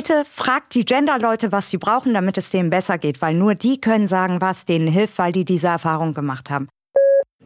bitte 0.00 0.24
fragt 0.24 0.74
die 0.74 0.86
Gender-Leute, 0.86 1.52
was 1.52 1.68
sie 1.68 1.76
brauchen, 1.76 2.14
damit 2.14 2.38
es 2.38 2.48
denen 2.48 2.70
besser 2.70 2.96
geht, 2.96 3.20
weil 3.20 3.34
nur 3.34 3.54
die 3.54 3.82
können 3.82 4.06
sagen, 4.06 4.40
was 4.40 4.64
denen 4.64 4.88
hilft, 4.88 5.18
weil 5.18 5.30
die 5.30 5.44
diese 5.44 5.66
Erfahrung 5.66 6.14
gemacht 6.14 6.48
haben. 6.48 6.68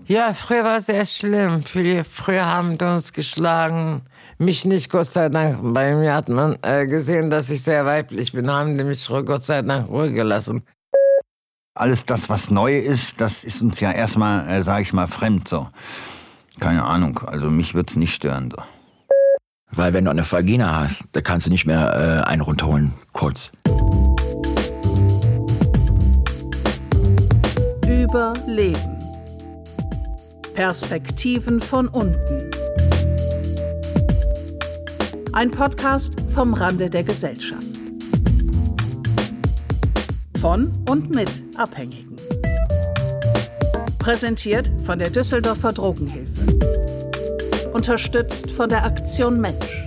Ja, 0.06 0.34
früher 0.34 0.62
war 0.62 0.76
es 0.76 0.86
sehr 0.86 1.04
schlimm. 1.04 1.64
Früher 1.64 2.46
haben 2.46 2.78
die 2.78 2.84
uns 2.84 3.12
geschlagen. 3.12 4.02
Mich 4.38 4.64
nicht, 4.64 4.88
Gott 4.88 5.08
sei 5.08 5.30
Dank. 5.30 5.74
Bei 5.74 5.96
mir 5.96 6.14
hat 6.14 6.28
man 6.28 6.56
äh, 6.62 6.86
gesehen, 6.86 7.28
dass 7.28 7.50
ich 7.50 7.60
sehr 7.60 7.84
weiblich 7.86 8.30
bin, 8.30 8.48
haben 8.48 8.78
die 8.78 8.84
mich 8.84 9.04
Gott 9.08 9.42
sei 9.42 9.62
Dank 9.62 9.88
ruhig 9.88 10.14
gelassen. 10.14 10.62
Alles 11.74 12.06
das, 12.06 12.28
was 12.28 12.52
neu 12.52 12.78
ist, 12.78 13.20
das 13.20 13.42
ist 13.42 13.62
uns 13.62 13.80
ja 13.80 13.90
erstmal, 13.90 14.48
äh, 14.48 14.62
sage 14.62 14.82
ich 14.82 14.92
mal, 14.92 15.08
fremd 15.08 15.48
so. 15.48 15.66
Keine 16.60 16.84
Ahnung, 16.84 17.18
also 17.26 17.50
mich 17.50 17.74
wird's 17.74 17.96
nicht 17.96 18.14
stören 18.14 18.52
so. 18.52 18.62
Weil 19.76 19.92
wenn 19.92 20.04
du 20.04 20.10
eine 20.10 20.30
Vagina 20.30 20.82
hast, 20.82 21.04
da 21.12 21.20
kannst 21.20 21.46
du 21.46 21.50
nicht 21.50 21.66
mehr 21.66 22.22
äh, 22.24 22.28
einen 22.28 22.42
runterholen, 22.42 22.92
kurz. 23.12 23.50
Überleben. 27.86 28.98
Perspektiven 30.54 31.60
von 31.60 31.88
unten. 31.88 32.50
Ein 35.32 35.50
Podcast 35.50 36.14
vom 36.32 36.54
Rande 36.54 36.88
der 36.88 37.02
Gesellschaft. 37.02 37.64
Von 40.40 40.72
und 40.88 41.12
mit 41.12 41.30
Abhängigen. 41.56 42.14
Präsentiert 43.98 44.70
von 44.84 45.00
der 45.00 45.10
Düsseldorfer 45.10 45.72
Drogenhilfe. 45.72 46.73
Unterstützt 47.74 48.52
von 48.52 48.68
der 48.68 48.84
Aktion 48.84 49.40
Mensch. 49.40 49.84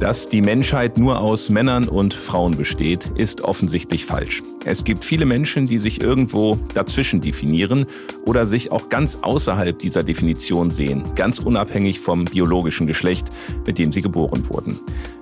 Dass 0.00 0.28
die 0.28 0.40
Menschheit 0.40 0.98
nur 0.98 1.20
aus 1.20 1.50
Männern 1.50 1.86
und 1.86 2.14
Frauen 2.14 2.56
besteht, 2.56 3.12
ist 3.14 3.42
offensichtlich 3.42 4.06
falsch. 4.06 4.42
Es 4.64 4.82
gibt 4.82 5.04
viele 5.04 5.24
Menschen, 5.24 5.66
die 5.66 5.78
sich 5.78 6.02
irgendwo 6.02 6.58
dazwischen 6.74 7.20
definieren 7.20 7.86
oder 8.26 8.46
sich 8.46 8.72
auch 8.72 8.88
ganz 8.88 9.18
außerhalb 9.22 9.78
dieser 9.78 10.02
Definition 10.02 10.72
sehen, 10.72 11.04
ganz 11.14 11.38
unabhängig 11.38 12.00
vom 12.00 12.24
biologischen 12.24 12.88
Geschlecht, 12.88 13.28
mit 13.66 13.78
dem 13.78 13.92
sie 13.92 14.00
geboren 14.00 14.48
wurden. 14.48 14.80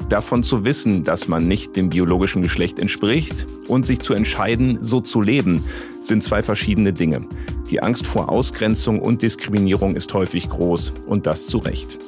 Davon 0.08 0.42
zu 0.42 0.64
wissen, 0.64 1.04
dass 1.04 1.28
man 1.28 1.46
nicht 1.46 1.76
dem 1.76 1.90
biologischen 1.90 2.42
Geschlecht 2.42 2.78
entspricht 2.78 3.46
und 3.68 3.84
sich 3.84 3.98
zu 4.00 4.14
entscheiden, 4.14 4.78
so 4.80 5.00
zu 5.00 5.20
leben, 5.20 5.64
sind 6.00 6.24
zwei 6.24 6.42
verschiedene 6.42 6.94
Dinge. 6.94 7.26
Die 7.70 7.82
Angst 7.82 8.06
vor 8.06 8.30
Ausgrenzung 8.30 9.00
und 9.00 9.20
Diskriminierung 9.20 9.96
ist 9.96 10.14
häufig 10.14 10.48
groß 10.48 10.94
und 11.06 11.26
das 11.26 11.46
zu 11.46 11.58
Recht. 11.58 11.98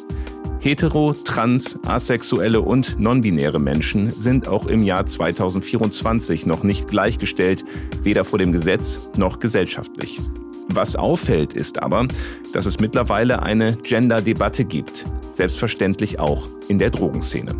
Hetero, 0.60 1.14
trans, 1.24 1.78
asexuelle 1.86 2.60
und 2.60 2.98
nonbinäre 2.98 3.58
Menschen 3.58 4.12
sind 4.12 4.48
auch 4.48 4.66
im 4.66 4.82
Jahr 4.82 5.06
2024 5.06 6.46
noch 6.46 6.62
nicht 6.62 6.88
gleichgestellt, 6.88 7.64
weder 8.02 8.24
vor 8.24 8.38
dem 8.38 8.52
Gesetz 8.52 9.00
noch 9.16 9.40
gesellschaftlich. 9.40 10.20
Was 10.68 10.96
auffällt, 10.96 11.54
ist 11.54 11.82
aber, 11.82 12.06
dass 12.52 12.66
es 12.66 12.78
mittlerweile 12.78 13.42
eine 13.42 13.76
Gender-Debatte 13.82 14.64
gibt, 14.64 15.06
selbstverständlich 15.34 16.18
auch 16.18 16.48
in 16.68 16.78
der 16.78 16.90
Drogenszene. 16.90 17.52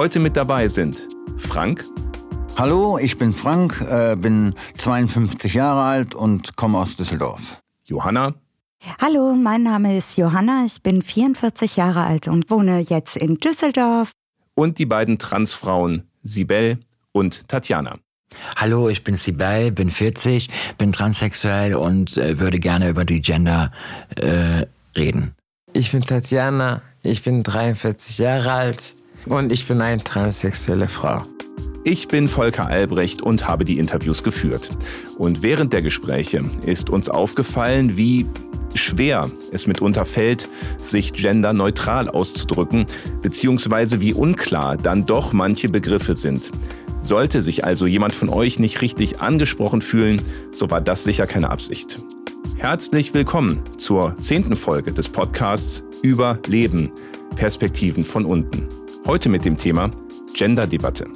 Heute 0.00 0.18
mit 0.18 0.34
dabei 0.34 0.66
sind 0.66 1.06
Frank. 1.36 1.84
Hallo, 2.56 2.96
ich 2.96 3.18
bin 3.18 3.34
Frank, 3.34 3.82
äh, 3.82 4.16
bin 4.16 4.54
52 4.78 5.52
Jahre 5.52 5.82
alt 5.82 6.14
und 6.14 6.56
komme 6.56 6.78
aus 6.78 6.96
Düsseldorf. 6.96 7.60
Johanna. 7.84 8.32
Hallo, 8.98 9.34
mein 9.34 9.62
Name 9.62 9.98
ist 9.98 10.16
Johanna, 10.16 10.62
ich 10.64 10.82
bin 10.82 11.02
44 11.02 11.76
Jahre 11.76 12.04
alt 12.04 12.28
und 12.28 12.48
wohne 12.48 12.80
jetzt 12.80 13.14
in 13.14 13.40
Düsseldorf. 13.40 14.12
Und 14.54 14.78
die 14.78 14.86
beiden 14.86 15.18
Transfrauen 15.18 16.08
Sibel 16.22 16.78
und 17.12 17.46
Tatjana. 17.48 17.98
Hallo, 18.56 18.88
ich 18.88 19.04
bin 19.04 19.16
Sibel, 19.16 19.70
bin 19.70 19.90
40, 19.90 20.48
bin 20.78 20.92
transsexuell 20.92 21.74
und 21.74 22.16
äh, 22.16 22.38
würde 22.38 22.58
gerne 22.58 22.88
über 22.88 23.04
die 23.04 23.20
Gender 23.20 23.70
äh, 24.16 24.64
reden. 24.96 25.34
Ich 25.74 25.92
bin 25.92 26.00
Tatjana, 26.00 26.80
ich 27.02 27.22
bin 27.22 27.42
43 27.42 28.16
Jahre 28.16 28.52
alt 28.52 28.94
und 29.26 29.52
ich 29.52 29.66
bin 29.66 29.80
eine 29.80 30.02
transsexuelle 30.02 30.88
Frau. 30.88 31.22
Ich 31.82 32.08
bin 32.08 32.28
Volker 32.28 32.66
Albrecht 32.66 33.22
und 33.22 33.48
habe 33.48 33.64
die 33.64 33.78
Interviews 33.78 34.22
geführt. 34.22 34.68
Und 35.16 35.42
während 35.42 35.72
der 35.72 35.80
Gespräche 35.80 36.42
ist 36.66 36.90
uns 36.90 37.08
aufgefallen, 37.08 37.96
wie 37.96 38.26
schwer 38.74 39.30
es 39.50 39.66
mitunter 39.66 40.04
fällt, 40.04 40.48
sich 40.78 41.12
genderneutral 41.12 42.08
auszudrücken, 42.08 42.86
beziehungsweise 43.22 44.00
wie 44.00 44.12
unklar 44.12 44.76
dann 44.76 45.06
doch 45.06 45.32
manche 45.32 45.68
Begriffe 45.68 46.16
sind. 46.16 46.50
Sollte 47.00 47.40
sich 47.40 47.64
also 47.64 47.86
jemand 47.86 48.12
von 48.12 48.28
euch 48.28 48.58
nicht 48.58 48.82
richtig 48.82 49.20
angesprochen 49.20 49.80
fühlen, 49.80 50.20
so 50.52 50.70
war 50.70 50.82
das 50.82 51.04
sicher 51.04 51.26
keine 51.26 51.50
Absicht. 51.50 51.98
Herzlich 52.56 53.14
willkommen 53.14 53.62
zur 53.78 54.14
zehnten 54.18 54.54
Folge 54.54 54.92
des 54.92 55.08
Podcasts 55.08 55.82
über 56.02 56.38
Leben, 56.46 56.92
Perspektiven 57.36 58.02
von 58.02 58.26
unten. 58.26 58.68
Heute 59.06 59.28
mit 59.28 59.44
dem 59.44 59.56
Thema 59.56 59.90
Genderdebatte. 60.34 61.06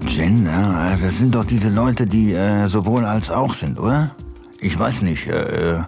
Gender, 0.00 0.96
das 1.00 1.18
sind 1.18 1.34
doch 1.34 1.44
diese 1.44 1.70
Leute, 1.70 2.06
die 2.06 2.32
äh, 2.32 2.68
sowohl 2.68 3.04
als 3.04 3.30
auch 3.30 3.54
sind, 3.54 3.78
oder? 3.78 4.14
Ich 4.60 4.78
weiß 4.78 5.02
nicht. 5.02 5.26
Äh, 5.26 5.82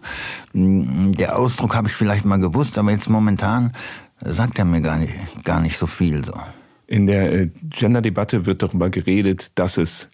der 0.55 1.39
Ausdruck 1.39 1.75
habe 1.75 1.89
ich 1.89 1.95
vielleicht 1.95 2.25
mal 2.25 2.39
gewusst, 2.39 2.79
aber 2.79 2.91
jetzt 2.91 3.11
momentan 3.11 3.73
sagt 4.25 4.59
er 4.59 4.65
mir 4.65 4.81
gar 4.81 4.97
nicht, 4.97 5.13
gar 5.45 5.61
nicht 5.61 5.77
so 5.77 5.87
viel. 5.87 6.25
So. 6.25 6.33
In 6.87 7.07
der 7.07 7.33
äh, 7.33 7.51
Gender-Debatte 7.69 8.47
wird 8.47 8.63
darüber 8.63 8.91
geredet, 8.91 9.59
dass 9.59 9.77
es 9.77 10.11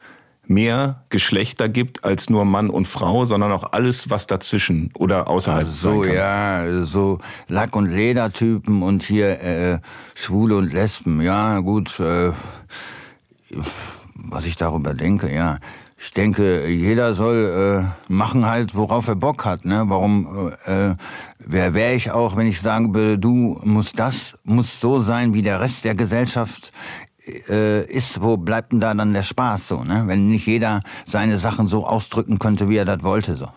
mehr 0.49 1.05
Geschlechter 1.09 1.69
gibt 1.69 2.05
als 2.05 2.31
nur 2.31 2.45
Mann 2.45 2.71
und 2.71 2.87
Frau, 2.87 3.27
sondern 3.27 3.53
auch 3.53 3.73
alles, 3.73 4.11
was 4.11 4.27
dazwischen 4.27 4.91
oder 4.95 5.29
außerhalb 5.29 5.67
Ach 5.71 5.75
so, 5.75 6.03
sein 6.03 6.03
kann. 6.03 6.15
ja, 6.15 6.85
so 6.85 7.19
Lack- 7.49 7.77
und 7.77 7.87
Ledertypen 7.87 8.83
und 8.83 9.03
hier 9.03 9.41
äh, 9.43 9.79
Schwule 10.15 10.57
und 10.57 10.73
Lesben. 10.73 11.21
Ja, 11.21 11.59
gut. 11.61 12.01
Äh, 12.01 12.33
was 14.15 14.47
ich 14.47 14.57
darüber 14.57 14.95
denke, 14.95 15.33
ja. 15.33 15.59
Ich 16.01 16.13
denke, 16.13 16.69
jeder 16.69 17.15
soll 17.17 17.89
äh, 18.09 18.13
machen 18.13 18.47
halt, 18.47 18.77
worauf 18.77 19.09
er 19.09 19.17
Bock 19.17 19.45
hat. 19.45 19.65
Ne? 19.65 19.85
Warum 19.89 20.53
äh, 20.65 20.95
wer 21.45 21.75
wäre 21.75 21.95
ich 21.95 22.13
auch, 22.13 22.37
wenn 22.37 22.47
ich 22.47 22.61
sagen 22.61 22.95
würde, 22.95 23.19
du 23.19 23.59
musst 23.65 23.99
das, 23.99 24.39
muss 24.45 24.81
so 24.81 25.01
sein, 25.01 25.35
wie 25.35 25.43
der 25.43 25.61
Rest 25.61 25.85
der 25.85 25.97
Gesellschaft 25.97 26.73
äh, 27.49 27.85
ist. 27.85 28.23
Wo 28.23 28.37
bleibt 28.37 28.73
denn 28.73 28.81
da 28.81 28.95
dann 28.95 29.13
der 29.13 29.23
Spaß 29.23 29.69
so? 29.69 29.85
Ne? 29.85 30.05
Wenn 30.07 30.29
nicht 30.29 30.47
jeder 30.47 30.81
seine 31.07 31.39
Sachen 31.39 31.69
so 31.69 31.87
ausdrücken 31.87 32.39
könnte, 32.39 32.69
wie 32.69 32.77
er 32.77 32.85
das 32.85 33.03
wollte. 33.03 33.37
So. 33.37 33.49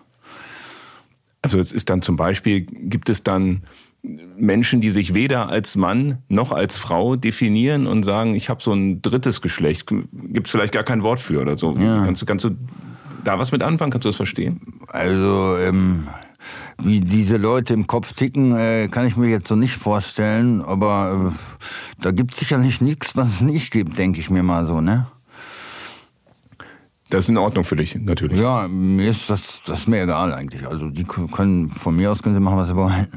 Also 1.42 1.60
es 1.60 1.72
ist 1.72 1.90
dann 1.90 2.02
zum 2.02 2.16
Beispiel, 2.16 2.62
gibt 2.62 3.10
es 3.10 3.24
dann 3.24 3.64
Menschen, 4.04 4.82
die 4.82 4.90
sich 4.90 5.14
weder 5.14 5.50
als 5.50 5.76
Mann 5.76 6.20
noch 6.28 6.52
als 6.52 6.78
Frau 6.78 7.16
definieren 7.16 7.86
und 7.86 8.04
sagen, 8.04 8.36
ich 8.36 8.50
habe 8.50 8.62
so 8.62 8.74
ein 8.74 9.02
drittes 9.02 9.42
Geschlecht. 9.42 9.88
Gibt 9.88 10.48
es 10.48 10.52
vielleicht 10.52 10.74
gar 10.74 10.84
kein 10.84 11.04
Wort 11.04 11.20
für 11.20 11.42
oder 11.42 11.58
so. 11.58 11.76
Ja. 11.78 12.04
Kannst, 12.04 12.22
du, 12.22 12.26
kannst 12.26 12.46
du 12.46 12.52
da 13.24 13.38
was 13.38 13.52
mit 13.52 13.62
anfangen? 13.62 13.92
Kannst 13.92 14.06
du 14.06 14.10
das 14.10 14.16
verstehen? 14.16 14.62
Also, 14.88 15.58
ähm, 15.58 16.08
wie 16.82 17.00
diese 17.00 17.38
Leute 17.38 17.74
im 17.74 17.88
Kopf 17.88 18.14
ticken, 18.14 18.56
äh, 18.58 18.88
kann 18.90 19.08
ich 19.08 19.18
mir 19.18 19.30
jetzt 19.30 19.48
so 19.48 19.56
nicht 19.56 19.76
vorstellen. 19.76 20.62
Aber 20.62 21.32
äh, 21.32 22.02
da 22.02 22.12
gibt 22.12 22.34
es 22.34 22.40
sicherlich 22.40 22.82
nichts, 22.82 23.16
was 23.16 23.30
es 23.30 23.42
nicht 23.42 23.72
gibt, 23.72 23.98
denke 23.98 24.20
ich 24.20 24.30
mir 24.30 24.44
mal 24.44 24.66
so, 24.66 24.82
ne? 24.82 25.08
Das 27.10 27.26
ist 27.26 27.30
in 27.30 27.38
Ordnung 27.38 27.66
für 27.66 27.76
dich, 27.76 27.96
natürlich. 27.96 28.40
Ja, 28.40 28.70
mir 28.70 29.10
ist 29.10 29.30
das, 29.30 29.62
das 29.66 29.80
ist 29.80 29.88
mir 29.88 30.04
egal 30.04 30.34
eigentlich. 30.34 30.66
Also 30.66 30.90
die 30.90 31.04
können 31.04 31.70
von 31.70 31.96
mir 31.96 32.10
aus 32.10 32.24
können 32.24 32.36
sie 32.36 32.42
machen, 32.42 32.58
was 32.58 32.70
sie 32.70 32.76
wollen. 32.76 33.08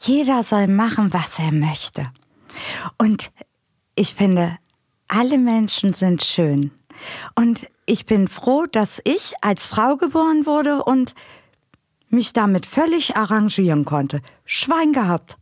Jeder 0.00 0.42
soll 0.42 0.66
machen, 0.66 1.12
was 1.12 1.38
er 1.38 1.52
möchte. 1.52 2.10
Und 2.98 3.30
ich 3.94 4.14
finde, 4.14 4.58
alle 5.06 5.38
Menschen 5.38 5.92
sind 5.94 6.24
schön. 6.24 6.72
Und 7.36 7.68
ich 7.86 8.06
bin 8.06 8.28
froh, 8.28 8.66
dass 8.70 9.00
ich 9.04 9.34
als 9.40 9.66
Frau 9.66 9.96
geboren 9.96 10.44
wurde 10.44 10.84
und 10.84 11.14
mich 12.10 12.32
damit 12.32 12.66
völlig 12.66 13.16
arrangieren 13.16 13.84
konnte. 13.84 14.22
Schwein 14.44 14.92
gehabt. 14.92 15.36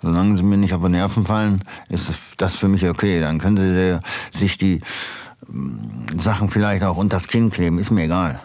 Solange 0.00 0.36
sie 0.36 0.42
mir 0.44 0.56
nicht 0.56 0.74
auf 0.74 0.82
die 0.82 0.90
Nerven 0.90 1.26
fallen, 1.26 1.64
ist 1.88 2.12
das 2.36 2.56
für 2.56 2.68
mich 2.68 2.86
okay. 2.86 3.20
Dann 3.20 3.38
können 3.38 3.56
sie 3.56 4.38
sich 4.38 4.56
die 4.56 4.80
mm, 5.48 6.18
Sachen 6.18 6.50
vielleicht 6.50 6.84
auch 6.84 6.96
unters 6.96 7.26
Kinn 7.26 7.50
kleben. 7.50 7.78
Ist 7.78 7.90
mir 7.90 8.04
egal 8.04 8.40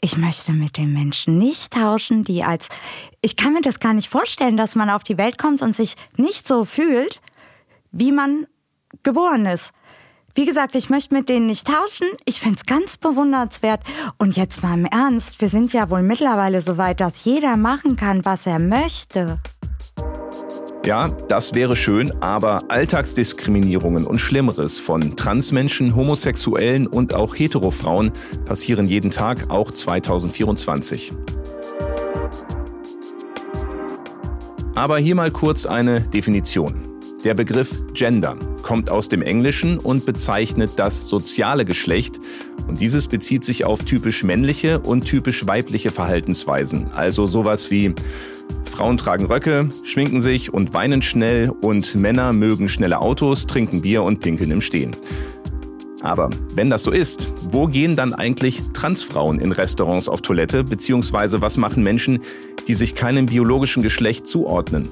ich 0.00 0.16
möchte 0.16 0.52
mit 0.52 0.76
den 0.76 0.92
Menschen 0.92 1.38
nicht 1.38 1.72
tauschen, 1.72 2.24
die 2.24 2.42
als, 2.42 2.68
ich 3.20 3.36
kann 3.36 3.52
mir 3.52 3.60
das 3.60 3.80
gar 3.80 3.92
nicht 3.92 4.08
vorstellen, 4.08 4.56
dass 4.56 4.74
man 4.74 4.90
auf 4.90 5.04
die 5.04 5.18
Welt 5.18 5.36
kommt 5.36 5.62
und 5.62 5.76
sich 5.76 5.96
nicht 6.16 6.48
so 6.48 6.64
fühlt, 6.64 7.20
wie 7.92 8.12
man 8.12 8.46
geboren 9.02 9.46
ist. 9.46 9.72
Wie 10.34 10.46
gesagt, 10.46 10.74
ich 10.74 10.90
möchte 10.90 11.14
mit 11.14 11.28
denen 11.28 11.46
nicht 11.46 11.66
tauschen. 11.66 12.06
Ich 12.24 12.40
finde 12.40 12.56
es 12.58 12.66
ganz 12.66 12.96
bewundernswert. 12.96 13.80
Und 14.18 14.36
jetzt 14.36 14.62
mal 14.62 14.74
im 14.74 14.86
Ernst, 14.86 15.40
wir 15.40 15.48
sind 15.48 15.72
ja 15.72 15.90
wohl 15.90 16.02
mittlerweile 16.02 16.62
so 16.62 16.78
weit, 16.78 17.00
dass 17.00 17.24
jeder 17.24 17.56
machen 17.56 17.96
kann, 17.96 18.24
was 18.24 18.46
er 18.46 18.58
möchte. 18.58 19.38
Ja, 20.86 21.08
das 21.28 21.54
wäre 21.54 21.76
schön, 21.76 22.10
aber 22.22 22.62
Alltagsdiskriminierungen 22.68 24.06
und 24.06 24.18
Schlimmeres 24.18 24.78
von 24.78 25.14
Transmenschen, 25.14 25.94
Homosexuellen 25.94 26.86
und 26.86 27.14
auch 27.14 27.34
Heterofrauen 27.34 28.12
passieren 28.46 28.86
jeden 28.86 29.10
Tag, 29.10 29.50
auch 29.50 29.70
2024. 29.72 31.12
Aber 34.74 34.96
hier 34.96 35.14
mal 35.14 35.30
kurz 35.30 35.66
eine 35.66 36.00
Definition. 36.00 36.89
Der 37.22 37.34
Begriff 37.34 37.82
Gender 37.92 38.34
kommt 38.62 38.88
aus 38.88 39.10
dem 39.10 39.20
Englischen 39.20 39.78
und 39.78 40.06
bezeichnet 40.06 40.70
das 40.76 41.06
soziale 41.06 41.66
Geschlecht. 41.66 42.18
Und 42.66 42.80
dieses 42.80 43.08
bezieht 43.08 43.44
sich 43.44 43.66
auf 43.66 43.84
typisch 43.84 44.24
männliche 44.24 44.80
und 44.80 45.04
typisch 45.04 45.46
weibliche 45.46 45.90
Verhaltensweisen. 45.90 46.90
Also 46.94 47.26
sowas 47.26 47.70
wie 47.70 47.94
Frauen 48.64 48.96
tragen 48.96 49.26
Röcke, 49.26 49.68
schminken 49.82 50.22
sich 50.22 50.54
und 50.54 50.72
weinen 50.72 51.02
schnell 51.02 51.52
und 51.60 51.94
Männer 51.94 52.32
mögen 52.32 52.70
schnelle 52.70 53.00
Autos, 53.00 53.46
trinken 53.46 53.82
Bier 53.82 54.02
und 54.02 54.20
pinkeln 54.20 54.50
im 54.50 54.62
Stehen. 54.62 54.96
Aber 56.00 56.30
wenn 56.54 56.70
das 56.70 56.84
so 56.84 56.90
ist, 56.90 57.30
wo 57.50 57.66
gehen 57.66 57.96
dann 57.96 58.14
eigentlich 58.14 58.62
Transfrauen 58.72 59.40
in 59.40 59.52
Restaurants 59.52 60.08
auf 60.08 60.22
Toilette, 60.22 60.64
beziehungsweise 60.64 61.42
was 61.42 61.58
machen 61.58 61.82
Menschen, 61.82 62.20
die 62.66 62.74
sich 62.74 62.94
keinem 62.94 63.26
biologischen 63.26 63.82
Geschlecht 63.82 64.26
zuordnen? 64.26 64.88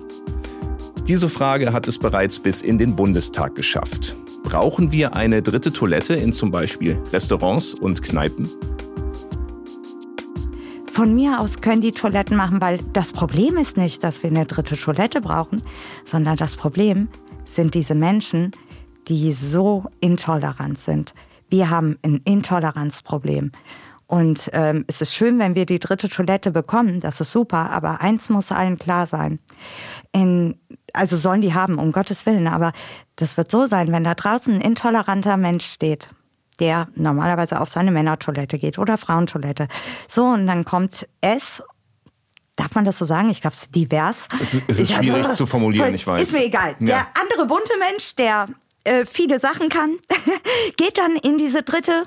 Diese 1.09 1.31
Frage 1.31 1.73
hat 1.73 1.89
es 1.89 1.99
bereits 1.99 2.39
bis 2.39 2.61
in 2.61 2.77
den 2.77 2.95
Bundestag 2.95 3.55
geschafft. 3.55 4.15
Brauchen 4.43 4.93
wir 4.93 5.17
eine 5.17 5.41
dritte 5.41 5.73
Toilette 5.73 6.13
in 6.13 6.33
zum 6.33 6.51
Beispiel 6.51 7.03
Restaurants 7.11 7.73
und 7.73 8.03
Kneipen? 8.03 8.47
Von 10.93 11.15
mir 11.15 11.41
aus 11.41 11.63
können 11.63 11.81
die 11.81 11.93
Toiletten 11.93 12.37
machen, 12.37 12.61
weil 12.61 12.81
das 12.93 13.13
Problem 13.13 13.57
ist 13.57 13.79
nicht, 13.79 14.05
dass 14.05 14.23
wir 14.23 14.29
eine 14.29 14.45
dritte 14.45 14.77
Toilette 14.77 15.23
brauchen, 15.23 15.63
sondern 16.05 16.37
das 16.37 16.57
Problem 16.57 17.09
sind 17.47 17.73
diese 17.73 17.95
Menschen, 17.95 18.51
die 19.09 19.33
so 19.33 19.87
intolerant 20.01 20.77
sind. 20.77 21.15
Wir 21.49 21.71
haben 21.71 21.97
ein 22.03 22.21
Intoleranzproblem. 22.25 23.53
Und 24.09 24.49
ähm, 24.55 24.87
es 24.89 25.03
ist 25.03 25.15
schön, 25.15 25.39
wenn 25.39 25.55
wir 25.55 25.67
die 25.67 25.79
dritte 25.79 26.09
Toilette 26.09 26.51
bekommen, 26.51 27.01
das 27.01 27.21
ist 27.21 27.31
super, 27.31 27.71
aber 27.71 28.01
eins 28.01 28.31
muss 28.31 28.51
allen 28.51 28.79
klar 28.79 29.07
sein. 29.07 29.39
In, 30.13 30.59
also 30.95 31.15
sollen 31.19 31.43
die 31.43 31.53
haben, 31.53 31.79
um 31.79 31.93
Gottes 31.93 32.25
Willen, 32.25 32.47
aber 32.47 32.73
das 33.17 33.37
wird 33.37 33.51
so 33.51 33.67
sein, 33.67 33.93
wenn 33.93 34.05
da 34.05 34.15
draußen 34.15 34.55
ein 34.55 34.61
intoleranter 34.63 35.37
Mensch 35.37 35.67
steht, 35.67 36.09
der 36.59 36.89
normalerweise 36.95 37.61
auf 37.61 37.69
seine 37.69 37.91
Männertoilette 37.91 38.59
geht 38.59 38.79
oder 38.79 38.97
Frauentoilette. 38.97 39.69
So, 40.09 40.25
und 40.25 40.47
dann 40.47 40.65
kommt 40.65 41.07
es 41.21 41.63
Darf 42.57 42.75
man 42.75 42.85
das 42.85 42.99
so 42.99 43.05
sagen? 43.05 43.31
Ich 43.31 43.41
glaube, 43.41 43.55
es 43.55 43.63
ist 43.63 43.75
divers. 43.77 44.27
Es 44.41 44.55
ist, 44.81 44.93
schwierig 44.93 45.29
hab, 45.29 45.37
zu 45.37 45.47
formulieren, 45.47 45.95
ich 45.95 46.05
weiß. 46.05 46.21
Ist 46.21 46.33
mir 46.33 46.45
egal. 46.45 46.75
Ja. 46.81 46.87
Der 46.87 47.07
andere 47.15 47.47
bunte 47.47 47.73
Mensch, 47.79 48.17
der 48.17 48.49
äh, 48.83 49.07
viele 49.07 49.39
Sachen 49.39 49.69
kann, 49.69 49.97
geht 50.77 50.99
dann 50.99 51.15
in 51.15 51.39
diese 51.39 51.63
dritte 51.63 52.03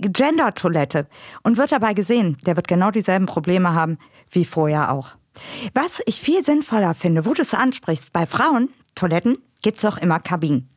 Gender-Toilette 0.00 1.06
und 1.42 1.56
wird 1.56 1.72
dabei 1.72 1.94
gesehen, 1.94 2.38
der 2.46 2.56
wird 2.56 2.68
genau 2.68 2.90
dieselben 2.90 3.26
Probleme 3.26 3.74
haben 3.74 3.98
wie 4.30 4.44
vorher 4.44 4.92
auch. 4.92 5.16
Was 5.74 6.00
ich 6.06 6.20
viel 6.20 6.44
sinnvoller 6.44 6.94
finde, 6.94 7.24
wo 7.24 7.34
du 7.34 7.42
es 7.42 7.54
ansprichst, 7.54 8.12
bei 8.12 8.26
Frauentoiletten 8.26 9.38
gibt 9.62 9.78
es 9.78 9.84
auch 9.84 9.98
immer 9.98 10.20
Kabinen. 10.20 10.68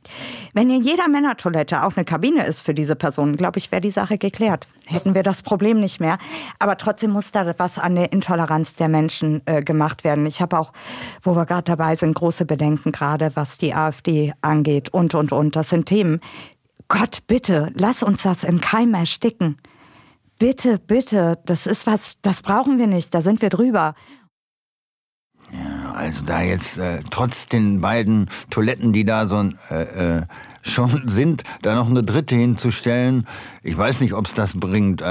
Wenn 0.53 0.69
in 0.69 0.83
jeder 0.83 1.07
Männertoilette 1.07 1.83
auch 1.85 1.95
eine 1.95 2.05
Kabine 2.05 2.45
ist 2.45 2.61
für 2.61 2.73
diese 2.73 2.95
Personen, 2.95 3.37
glaube 3.37 3.57
ich, 3.59 3.71
wäre 3.71 3.81
die 3.81 3.91
Sache 3.91 4.17
geklärt. 4.17 4.67
Hätten 4.85 5.15
wir 5.15 5.23
das 5.23 5.41
Problem 5.41 5.79
nicht 5.79 5.99
mehr. 5.99 6.17
Aber 6.59 6.77
trotzdem 6.77 7.11
muss 7.11 7.31
da 7.31 7.53
was 7.57 7.79
an 7.79 7.95
der 7.95 8.11
Intoleranz 8.11 8.75
der 8.75 8.89
Menschen 8.89 9.41
äh, 9.45 9.63
gemacht 9.63 10.03
werden. 10.03 10.25
Ich 10.25 10.41
habe 10.41 10.59
auch, 10.59 10.73
wo 11.21 11.35
wir 11.35 11.45
gerade 11.45 11.63
dabei 11.63 11.95
sind, 11.95 12.15
große 12.15 12.45
Bedenken 12.45 12.91
gerade, 12.91 13.31
was 13.35 13.57
die 13.57 13.73
AfD 13.73 14.33
angeht 14.41 14.89
und, 14.89 15.15
und, 15.15 15.31
und. 15.31 15.55
Das 15.55 15.69
sind 15.69 15.85
Themen. 15.85 16.19
Gott, 16.87 17.25
bitte, 17.27 17.71
lass 17.75 18.03
uns 18.03 18.23
das 18.23 18.43
im 18.43 18.61
Keim 18.61 18.93
ersticken. 18.93 19.57
Bitte, 20.39 20.79
bitte, 20.79 21.39
das 21.45 21.67
ist 21.67 21.87
was, 21.87 22.17
das 22.21 22.41
brauchen 22.41 22.77
wir 22.77 22.87
nicht, 22.87 23.13
da 23.13 23.21
sind 23.21 23.41
wir 23.41 23.49
drüber. 23.49 23.95
Ja, 25.51 25.93
also 25.93 26.23
da 26.25 26.41
jetzt 26.41 26.77
äh, 26.77 26.99
trotz 27.09 27.45
den 27.47 27.81
beiden 27.81 28.29
Toiletten, 28.49 28.93
die 28.93 29.05
da 29.05 29.27
so 29.27 29.51
äh, 29.69 30.17
äh, 30.17 30.23
schon 30.61 31.03
sind, 31.07 31.43
da 31.61 31.75
noch 31.75 31.89
eine 31.89 32.03
dritte 32.03 32.35
hinzustellen, 32.35 33.27
ich 33.61 33.77
weiß 33.77 34.01
nicht, 34.01 34.13
ob 34.13 34.25
es 34.25 34.33
das 34.33 34.59
bringt. 34.59 35.01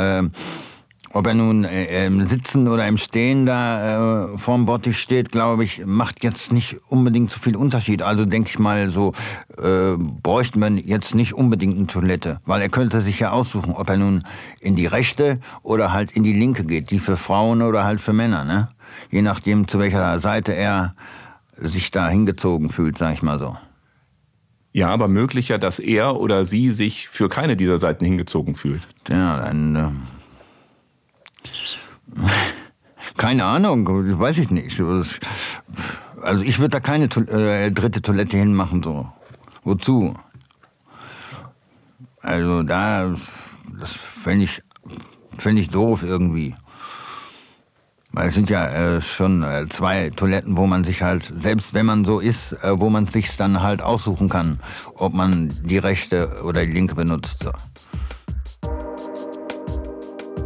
Ob 1.14 1.26
er 1.26 1.35
nun 1.35 1.64
äh, 1.64 2.06
im 2.06 2.25
Sitzen 2.25 2.69
oder 2.69 2.88
im 2.88 2.97
Stehen 2.97 3.44
da 3.44 4.32
äh, 4.32 4.38
vorm 4.38 4.64
Bottich 4.64 4.99
steht, 4.99 5.31
glaube 5.31 5.62
ich, 5.62 5.82
macht 5.85 6.25
jetzt 6.25 6.53
nicht 6.53 6.79
unbedingt 6.88 7.31
so 7.31 7.38
viel 7.38 7.55
Unterschied. 7.55 8.00
Also 8.00 8.25
denke 8.25 8.49
ich 8.49 8.59
mal, 8.59 8.88
so 8.88 9.12
äh, 9.59 9.97
bräuchte 9.99 10.59
man 10.59 10.79
jetzt 10.79 11.14
nicht 11.14 11.35
unbedingt 11.35 11.76
eine 11.76 11.87
Toilette, 11.87 12.41
weil 12.47 12.62
er 12.62 12.70
könnte 12.70 13.03
sich 13.03 13.20
ja 13.20 13.31
aussuchen, 13.31 13.75
ob 13.75 13.91
er 13.91 13.99
nun 13.99 14.25
in 14.61 14.75
die 14.75 14.87
rechte 14.87 15.38
oder 15.62 15.93
halt 15.93 16.12
in 16.12 16.23
die 16.23 16.32
linke 16.32 16.64
geht, 16.64 16.91
die 16.91 16.99
für 16.99 17.19
Frauen 17.19 17.61
oder 17.61 17.85
halt 17.85 18.00
für 18.00 18.15
Männer, 18.15 18.44
ne? 18.44 18.69
Je 19.11 19.20
nachdem, 19.20 19.69
zu 19.69 19.79
welcher 19.79 20.19
Seite 20.19 20.55
er 20.55 20.94
sich 21.56 21.91
da 21.91 22.08
hingezogen 22.08 22.70
fühlt, 22.70 22.97
sag 22.97 23.12
ich 23.12 23.23
mal 23.23 23.38
so. 23.38 23.56
Ja, 24.73 24.88
aber 24.88 25.08
möglicher, 25.08 25.58
dass 25.58 25.79
er 25.79 26.17
oder 26.17 26.47
sie 26.47 26.70
sich 26.70 27.08
für 27.08 27.29
keine 27.29 27.56
dieser 27.56 27.79
Seiten 27.79 28.06
hingezogen 28.06 28.55
fühlt. 28.55 28.88
Ja, 29.11 29.37
dann. 29.37 29.76
Äh 29.76 30.22
keine 33.17 33.44
Ahnung, 33.44 33.87
weiß 34.19 34.38
ich 34.38 34.50
nicht. 34.50 34.81
Also 36.23 36.44
ich 36.44 36.59
würde 36.59 36.70
da 36.70 36.81
keine 36.81 37.05
äh, 37.05 37.70
dritte 37.70 38.03
Toilette 38.03 38.37
hinmachen, 38.37 38.82
so. 38.82 39.11
Wozu? 39.64 40.14
Also 42.20 42.62
da, 42.62 43.14
das 43.79 43.93
fände 43.93 44.44
ich, 44.44 44.62
fänd 45.37 45.59
ich 45.59 45.70
doof 45.70 46.03
irgendwie. 46.03 46.55
Weil 48.15 48.29
es 48.29 48.35
sind 48.35 48.50
ja 48.50 48.67
äh, 48.69 49.00
schon 49.00 49.43
äh, 49.43 49.67
zwei 49.70 50.11
Toiletten, 50.11 50.58
wo 50.58 50.67
man 50.67 50.85
sich 50.85 51.03
halt, 51.03 51.32
selbst 51.35 51.73
wenn 51.73 51.87
man 51.87 52.05
so 52.05 52.20
ist, 52.20 52.53
äh, 52.62 52.79
wo 52.79 52.91
man 52.91 53.06
sich 53.06 53.35
dann 53.37 53.62
halt 53.62 53.81
aussuchen 53.81 54.29
kann, 54.29 54.61
ob 54.94 55.15
man 55.15 55.50
die 55.65 55.79
rechte 55.79 56.43
oder 56.44 56.67
die 56.67 56.73
linke 56.73 56.94
benutzt. 56.94 57.44
So. 57.44 57.53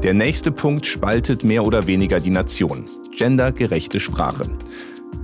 Der 0.07 0.15
nächste 0.15 0.53
Punkt 0.53 0.87
spaltet 0.87 1.43
mehr 1.43 1.65
oder 1.65 1.89
weniger 1.89 2.21
die 2.21 2.31
Nation. 2.31 2.85
Gendergerechte 3.11 3.99
Sprache. 3.99 4.45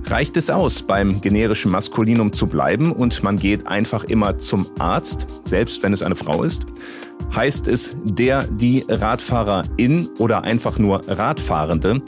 Reicht 0.07 0.35
es 0.35 0.49
aus, 0.49 0.83
beim 0.83 1.21
generischen 1.21 1.71
Maskulinum 1.71 2.33
zu 2.33 2.47
bleiben 2.47 2.91
und 2.91 3.23
man 3.23 3.37
geht 3.37 3.65
einfach 3.65 4.03
immer 4.03 4.37
zum 4.39 4.67
Arzt, 4.79 5.25
selbst 5.45 5.83
wenn 5.83 5.93
es 5.93 6.03
eine 6.03 6.15
Frau 6.15 6.43
ist? 6.43 6.65
Heißt 7.33 7.69
es 7.69 7.95
der, 8.03 8.43
die 8.43 8.83
Radfahrerin 8.89 10.09
oder 10.19 10.43
einfach 10.43 10.77
nur 10.77 10.99
Radfahrende? 11.07 12.01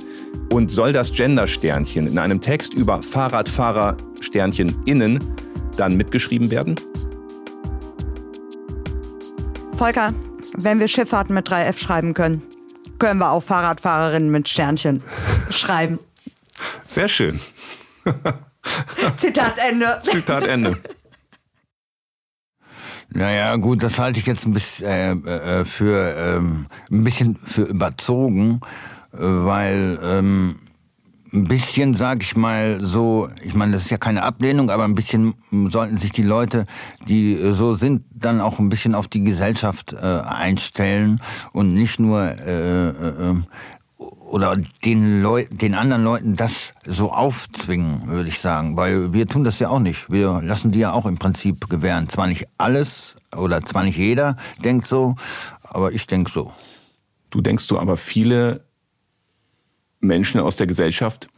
Und 0.52 0.70
soll 0.70 0.92
das 0.92 1.14
Gender-Sternchen 1.14 2.08
in 2.08 2.20
einem 2.20 2.42
Text 2.42 2.74
über 2.74 3.02
Fahrradfahrer-Sternchen 3.02 4.76
innen 4.84 5.24
dann 5.78 5.96
mitgeschrieben 5.96 6.52
werden? 6.52 6.76
Volker, 9.78 10.14
wenn 10.58 10.82
wir 10.82 10.90
Schifffahrt 10.90 11.30
mit 11.30 11.48
3F 11.48 11.78
schreiben 11.78 12.14
können, 12.14 12.42
können 13.00 13.20
wir 13.20 13.32
auch 13.32 13.44
Fahrradfahrerinnen 13.44 14.32
mit 14.32 14.50
Sternchen 14.50 15.04
schreiben. 15.50 16.00
Sehr 16.88 17.08
schön. 17.08 17.40
Zitat 19.18 19.58
Ende. 19.58 20.02
Zitat 20.04 20.46
Ende. 20.48 20.78
Naja, 23.10 23.56
gut, 23.56 23.82
das 23.82 23.98
halte 24.00 24.20
ich 24.20 24.26
jetzt 24.26 24.46
ein 24.46 24.54
bisschen 24.54 25.26
äh, 25.26 25.60
äh, 25.62 25.66
für 25.66 26.16
ähm, 26.18 26.68
ein 26.92 27.04
bisschen 27.04 27.38
für 27.38 27.64
überzogen, 27.64 28.60
äh, 29.14 29.20
weil 29.20 30.00
ähm, 30.04 30.60
ein 31.36 31.44
bisschen, 31.44 31.94
sag 31.94 32.24
ich 32.24 32.36
mal, 32.36 32.80
so, 32.82 33.30
ich 33.44 33.54
meine, 33.54 33.74
das 33.74 33.84
ist 33.84 33.92
ja 33.92 33.98
keine 33.98 34.24
Ablehnung, 34.24 34.70
aber 34.70 34.86
ein 34.86 34.96
bisschen 34.96 35.36
sollten 35.70 35.98
sich 35.98 36.12
die 36.12 36.24
Leute, 36.24 36.66
die 37.08 37.52
so 37.52 37.74
sind, 37.76 38.06
dann 38.12 38.42
auch 38.42 38.60
ein 38.60 38.70
bisschen 38.70 38.96
auf 38.96 39.08
die 39.08 39.24
Gesellschaft 39.24 39.94
äh, 39.94 39.98
einstellen 39.98 41.22
und 41.52 41.74
nicht 41.74 42.00
nur 42.00 42.22
äh, 42.22 42.90
äh, 42.90 43.36
oder 43.98 44.58
den 44.84 45.22
Leuten, 45.22 45.58
den 45.58 45.76
anderen 45.76 46.04
Leuten 46.04 46.36
das 46.36 46.74
so 46.86 47.12
aufzwingen, 47.12 48.08
würde 48.08 48.30
ich 48.30 48.40
sagen, 48.40 48.76
weil 48.76 49.14
wir 49.14 49.28
tun 49.28 49.44
das 49.44 49.60
ja 49.60 49.70
auch 49.70 49.80
nicht. 49.80 50.10
Wir 50.10 50.42
lassen 50.42 50.72
die 50.72 50.80
ja 50.80 50.94
auch 50.94 51.06
im 51.06 51.18
Prinzip 51.18 51.70
gewähren. 51.70 52.10
Zwar 52.10 52.28
nicht 52.28 52.48
alles 52.58 53.16
oder 53.36 53.62
zwar 53.62 53.84
nicht 53.84 53.98
jeder 53.98 54.38
denkt 54.64 54.88
so, 54.88 55.16
aber 55.64 55.92
ich 55.92 56.08
denke 56.08 56.32
so. 56.32 56.52
Du 57.30 57.42
denkst 57.42 57.68
du 57.68 57.78
aber 57.80 57.98
viele 57.98 58.62
Menschen 60.06 60.40
aus 60.40 60.56
der 60.56 60.68
Gesellschaft 60.68 61.30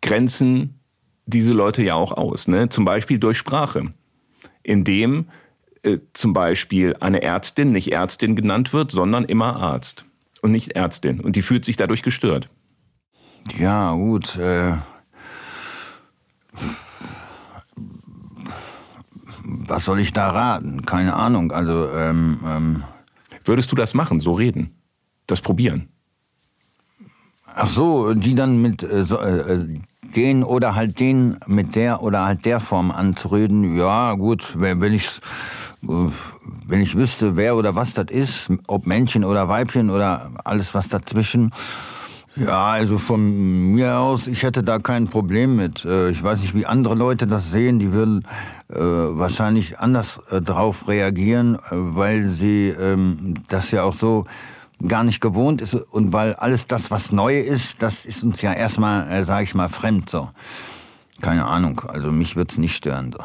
grenzen 0.00 0.80
diese 1.26 1.52
Leute 1.52 1.82
ja 1.82 1.94
auch 1.94 2.12
aus. 2.12 2.48
Ne? 2.48 2.68
Zum 2.68 2.84
Beispiel 2.84 3.18
durch 3.18 3.38
Sprache, 3.38 3.92
indem 4.62 5.26
äh, 5.82 5.98
zum 6.12 6.32
Beispiel 6.32 6.96
eine 7.00 7.22
Ärztin 7.22 7.72
nicht 7.72 7.92
Ärztin 7.92 8.36
genannt 8.36 8.72
wird, 8.72 8.90
sondern 8.90 9.24
immer 9.24 9.56
Arzt 9.56 10.04
und 10.40 10.52
nicht 10.52 10.72
Ärztin. 10.72 11.20
Und 11.20 11.36
die 11.36 11.42
fühlt 11.42 11.64
sich 11.64 11.76
dadurch 11.76 12.02
gestört. 12.02 12.48
Ja, 13.58 13.92
gut. 13.94 14.36
Äh, 14.36 14.76
was 19.44 19.84
soll 19.84 20.00
ich 20.00 20.12
da 20.12 20.28
raten? 20.28 20.82
Keine 20.82 21.14
Ahnung. 21.14 21.52
Also, 21.52 21.90
ähm, 21.90 22.40
ähm, 22.44 22.84
Würdest 23.44 23.72
du 23.72 23.76
das 23.76 23.94
machen, 23.94 24.20
so 24.20 24.34
reden? 24.34 24.76
Das 25.26 25.40
probieren? 25.40 25.88
Ach 27.54 27.68
so, 27.68 28.14
die 28.14 28.34
dann 28.34 28.60
mit 28.60 28.82
äh, 28.82 29.04
so, 29.04 29.18
äh, 29.18 29.66
den 30.14 30.44
oder 30.44 30.74
halt 30.74 31.00
den 31.00 31.38
mit 31.46 31.74
der 31.74 32.02
oder 32.02 32.24
halt 32.24 32.44
der 32.44 32.60
Form 32.60 32.90
anzureden. 32.90 33.76
Ja, 33.76 34.14
gut, 34.14 34.54
wenn, 34.58 34.92
ich 34.92 35.20
wenn 35.80 36.80
ich 36.80 36.96
wüsste, 36.96 37.36
wer 37.36 37.56
oder 37.56 37.74
was 37.74 37.94
das 37.94 38.10
ist, 38.10 38.48
ob 38.66 38.86
Männchen 38.86 39.24
oder 39.24 39.48
Weibchen 39.48 39.90
oder 39.90 40.30
alles 40.44 40.74
was 40.74 40.88
dazwischen. 40.88 41.50
Ja, 42.34 42.66
also 42.66 42.96
von 42.96 43.72
mir 43.74 43.98
aus, 43.98 44.26
ich 44.26 44.42
hätte 44.42 44.62
da 44.62 44.78
kein 44.78 45.06
Problem 45.08 45.56
mit. 45.56 45.84
Äh, 45.84 46.10
Ich 46.10 46.22
weiß 46.22 46.40
nicht, 46.40 46.54
wie 46.54 46.64
andere 46.64 46.94
Leute 46.94 47.26
das 47.26 47.50
sehen. 47.50 47.78
Die 47.78 47.92
würden 47.92 48.24
äh, 48.70 48.78
wahrscheinlich 48.78 49.80
anders 49.80 50.18
äh, 50.30 50.40
drauf 50.40 50.88
reagieren, 50.88 51.56
äh, 51.56 51.60
weil 51.72 52.24
sie 52.28 52.68
ähm, 52.68 53.34
das 53.48 53.70
ja 53.70 53.82
auch 53.82 53.92
so 53.92 54.24
gar 54.86 55.04
nicht 55.04 55.20
gewohnt 55.20 55.60
ist 55.60 55.74
und 55.74 56.12
weil 56.12 56.34
alles 56.34 56.66
das, 56.66 56.90
was 56.90 57.12
neu 57.12 57.38
ist, 57.38 57.82
das 57.82 58.04
ist 58.04 58.22
uns 58.22 58.42
ja 58.42 58.52
erstmal, 58.52 59.10
äh, 59.10 59.24
sage 59.24 59.44
ich 59.44 59.54
mal, 59.54 59.68
fremd 59.68 60.10
so. 60.10 60.30
Keine 61.20 61.46
Ahnung, 61.46 61.80
also 61.86 62.10
mich 62.10 62.36
wird's 62.36 62.58
nicht 62.58 62.76
stören. 62.76 63.12
So. 63.12 63.24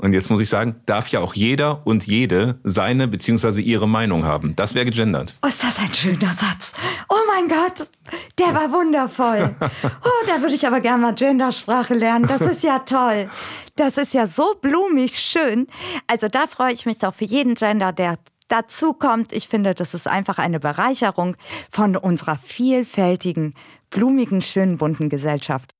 Und 0.00 0.12
jetzt 0.12 0.30
muss 0.30 0.40
ich 0.40 0.48
sagen, 0.48 0.76
darf 0.86 1.08
ja 1.08 1.18
auch 1.18 1.34
jeder 1.34 1.84
und 1.84 2.06
jede 2.06 2.60
seine 2.62 3.08
bzw. 3.08 3.60
ihre 3.60 3.88
Meinung 3.88 4.24
haben. 4.24 4.54
Das 4.54 4.76
wäre 4.76 4.84
gegendert. 4.84 5.34
Oh, 5.42 5.48
ist 5.48 5.64
das 5.64 5.78
ein 5.80 5.92
schöner 5.92 6.32
Satz. 6.32 6.72
Oh 7.08 7.16
mein 7.26 7.48
Gott, 7.48 7.90
der 8.38 8.54
war 8.54 8.70
wundervoll. 8.70 9.56
Oh, 9.60 10.26
da 10.28 10.40
würde 10.40 10.54
ich 10.54 10.64
aber 10.66 10.80
gerne 10.80 11.02
mal 11.02 11.14
Gendersprache 11.14 11.94
lernen. 11.94 12.26
Das 12.28 12.42
ist 12.42 12.62
ja 12.62 12.78
toll. 12.80 13.28
Das 13.74 13.96
ist 13.96 14.14
ja 14.14 14.28
so 14.28 14.54
blumig 14.60 15.18
schön. 15.18 15.66
Also 16.06 16.28
da 16.28 16.46
freue 16.46 16.72
ich 16.72 16.86
mich 16.86 16.98
doch 16.98 17.14
für 17.14 17.24
jeden 17.24 17.54
Gender, 17.54 17.92
der 17.92 18.18
dazu 18.48 18.92
kommt. 18.92 19.32
Ich 19.32 19.48
finde, 19.48 19.74
das 19.74 19.94
ist 19.94 20.08
einfach 20.08 20.38
eine 20.38 20.60
Bereicherung 20.60 21.36
von 21.70 21.96
unserer 21.96 22.36
vielfältigen, 22.36 23.54
blumigen, 23.90 24.42
schönen, 24.42 24.78
bunten 24.78 25.08
Gesellschaft. 25.08 25.70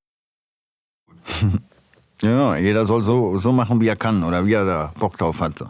Ja, 2.21 2.57
jeder 2.57 2.85
soll 2.85 3.05
so, 3.05 3.39
so 3.39 3.53
machen, 3.53 3.81
wie 3.81 3.87
er 3.87 3.95
kann 3.95 4.25
oder 4.25 4.45
wie 4.45 4.55
er 4.55 4.65
da 4.65 4.93
Bock 4.99 5.17
drauf 5.17 5.41
hat. 5.41 5.65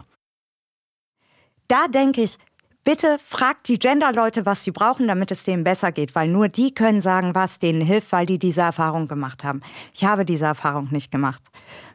Da 1.67 1.87
denke 1.87 2.23
ich, 2.23 2.39
bitte 2.83 3.19
fragt 3.23 3.67
die 3.67 3.77
Gender-Leute, 3.77 4.47
was 4.47 4.63
sie 4.63 4.71
brauchen, 4.71 5.07
damit 5.07 5.29
es 5.29 5.43
denen 5.43 5.63
besser 5.63 5.91
geht, 5.91 6.15
weil 6.15 6.27
nur 6.27 6.49
die 6.49 6.73
können 6.73 7.01
sagen, 7.01 7.35
was 7.35 7.59
denen 7.59 7.81
hilft, 7.81 8.11
weil 8.11 8.25
die 8.25 8.39
diese 8.39 8.61
Erfahrung 8.61 9.07
gemacht 9.07 9.43
haben. 9.43 9.61
Ich 9.93 10.05
habe 10.05 10.25
diese 10.25 10.45
Erfahrung 10.45 10.87
nicht 10.89 11.11
gemacht. 11.11 11.43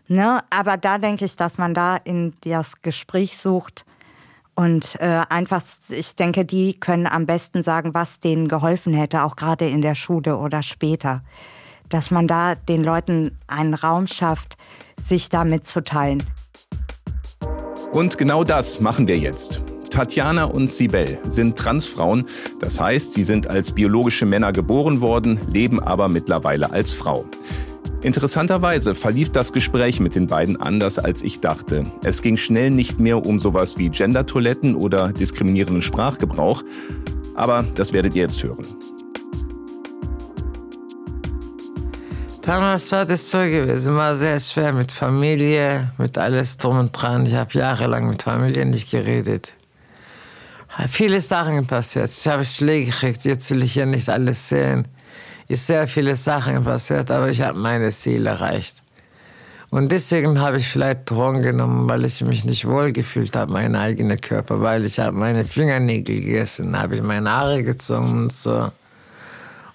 Ne? 0.07 0.45
Aber 0.51 0.77
da 0.77 0.99
denke 0.99 1.25
ich, 1.25 1.35
dass 1.35 1.59
man 1.59 1.75
da 1.75 1.97
in 1.97 2.35
das 2.43 2.81
Gespräch 2.81 3.37
sucht 3.37 3.85
und 4.55 4.97
äh, 5.01 5.23
einfach, 5.29 5.63
ich 5.89 6.15
denke, 6.15 6.45
die 6.45 6.75
können 6.75 7.07
am 7.07 7.27
besten 7.27 7.63
sagen, 7.63 7.95
was 7.95 8.21
denen 8.21 8.49
geholfen 8.49 8.95
hätte, 8.95 9.23
auch 9.25 9.37
gerade 9.37 9.69
in 9.69 9.83
der 9.83 9.95
Schule 9.95 10.37
oder 10.37 10.63
später. 10.63 11.23
Dass 11.89 12.11
man 12.11 12.29
da 12.29 12.55
den 12.55 12.83
Leuten 12.83 13.39
einen 13.47 13.75
Raum 13.75 14.07
schafft, 14.07 14.57
sich 15.01 15.29
da 15.29 15.45
mitzuteilen. 15.45 16.23
Und 17.93 18.19
genau 18.19 18.45
das 18.45 18.81
machen 18.81 19.07
wir 19.07 19.19
jetzt. 19.19 19.63
Tatjana 19.91 20.45
und 20.45 20.69
Sibel 20.69 21.19
sind 21.29 21.57
Transfrauen, 21.57 22.27
das 22.59 22.81
heißt, 22.81 23.13
sie 23.13 23.23
sind 23.23 23.47
als 23.47 23.71
biologische 23.71 24.27
Männer 24.27 24.53
geboren 24.53 25.01
worden, 25.01 25.39
leben 25.49 25.81
aber 25.81 26.09
mittlerweile 26.09 26.73
als 26.73 26.93
Frau. 26.93 27.27
Interessanterweise 28.05 28.95
verlief 28.95 29.33
das 29.33 29.55
Gespräch 29.55 29.99
mit 29.99 30.15
den 30.15 30.27
beiden 30.27 30.61
anders, 30.61 30.99
als 30.99 31.23
ich 31.23 31.41
dachte. 31.41 31.85
Es 32.05 32.21
ging 32.21 32.37
schnell 32.37 32.71
nicht 32.71 33.01
mehr 33.01 33.25
um 33.25 33.41
sowas 33.41 33.79
wie 33.79 33.89
Gender-Toiletten 33.89 34.75
oder 34.75 35.11
diskriminierenden 35.11 35.81
Sprachgebrauch, 35.81 36.63
aber 37.35 37.65
das 37.75 37.95
werdet 37.95 38.15
ihr 38.15 38.25
jetzt 38.25 38.43
hören. 38.43 38.67
Damals 42.43 42.93
war 42.93 43.07
das 43.07 43.31
so 43.31 43.39
gewesen, 43.39 43.97
war 43.97 44.15
sehr 44.15 44.39
schwer 44.39 44.75
mit 44.75 44.93
Familie, 44.93 45.91
mit 45.97 46.19
alles 46.19 46.59
drum 46.59 46.79
und 46.79 46.93
dran. 46.93 47.25
Ich 47.25 47.33
habe 47.33 47.59
jahrelang 47.59 48.07
mit 48.07 48.23
Familie 48.23 48.67
nicht 48.67 48.91
geredet. 48.91 49.55
Viele 50.89 51.23
Sachen 51.23 51.67
passiert. 51.67 52.11
Ich 52.11 52.29
habe 52.29 52.45
Schläge 52.45 52.91
gekriegt, 52.91 53.25
jetzt 53.25 53.51
will 53.51 53.63
ich 53.63 53.73
hier 53.73 53.87
nicht 53.87 54.11
alles 54.11 54.51
sehen. 54.51 54.87
Ist 55.49 55.67
sehr 55.67 55.87
viele 55.87 56.17
Sachen 56.17 56.65
passiert, 56.65 57.11
aber 57.11 57.29
ich 57.29 57.41
habe 57.41 57.59
meine 57.59 57.91
Ziele 57.91 58.31
erreicht. 58.31 58.83
Und 59.71 59.91
deswegen 59.91 60.39
habe 60.39 60.59
ich 60.59 60.69
vielleicht 60.69 61.11
Drogen 61.11 61.43
genommen, 61.43 61.89
weil 61.89 62.05
ich 62.05 62.23
mich 62.23 62.45
nicht 62.45 62.65
wohl 62.65 62.93
gefühlt 62.93 63.35
habe, 63.35 63.53
mein 63.53 63.75
eigener 63.75 64.17
Körper, 64.17 64.61
weil 64.61 64.87
ich 64.87 65.01
habe 65.01 65.17
meine 65.17 65.45
Fingernägel 65.45 66.21
gegessen, 66.21 66.79
habe 66.79 66.95
ich 66.95 67.03
meine 67.03 67.29
Haare 67.29 67.65
gezogen 67.65 68.25
und 68.25 68.33
so. 68.33 68.71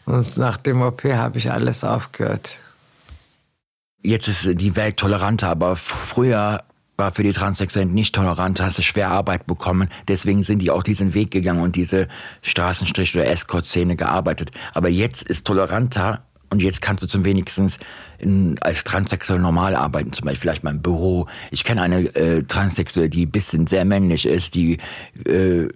Und 0.06 0.38
nach 0.38 0.58
dem 0.58 0.82
OP 0.82 1.04
habe 1.04 1.38
ich 1.38 1.52
alles 1.52 1.84
aufgehört. 1.84 2.60
Jetzt 4.02 4.30
ist 4.30 4.62
die 4.62 4.76
Welt 4.78 4.96
toleranter, 4.96 5.50
aber 5.50 5.76
früher 5.76 6.64
war 7.00 7.12
für 7.12 7.24
die 7.24 7.32
Transsexuellen 7.32 7.94
nicht 7.94 8.14
tolerant, 8.14 8.62
hast 8.62 8.78
du 8.78 8.82
schwer 8.82 9.10
Arbeit 9.10 9.48
bekommen. 9.48 9.90
Deswegen 10.08 10.44
sind 10.44 10.60
die 10.60 10.70
auch 10.70 10.84
diesen 10.84 11.14
Weg 11.14 11.32
gegangen 11.32 11.62
und 11.62 11.76
diese 11.76 12.08
Straßenstrich- 12.44 13.16
oder 13.16 13.28
Escort-Szene 13.28 13.96
gearbeitet. 13.96 14.52
Aber 14.74 14.90
jetzt 14.90 15.24
ist 15.24 15.48
toleranter 15.48 16.24
und 16.50 16.62
jetzt 16.62 16.82
kannst 16.82 17.04
du 17.04 17.08
zum 17.08 17.26
wenigstens 17.26 17.80
in, 18.18 18.58
als 18.62 18.84
Transsexuell 18.84 19.40
normal 19.40 19.76
arbeiten, 19.76 20.14
zum 20.14 20.26
Beispiel 20.26 20.42
vielleicht 20.42 20.64
mal 20.64 20.72
im 20.72 20.82
Büro. 20.82 21.28
Ich 21.52 21.64
kenne 21.64 21.82
eine 21.82 22.16
äh, 22.16 22.44
Transsexuelle, 22.44 23.10
die 23.10 23.26
ein 23.26 23.32
bisschen 23.32 23.68
sehr 23.68 23.86
männlich 23.86 24.26
ist, 24.26 24.56
die 24.56 24.78
äh, 25.26 25.68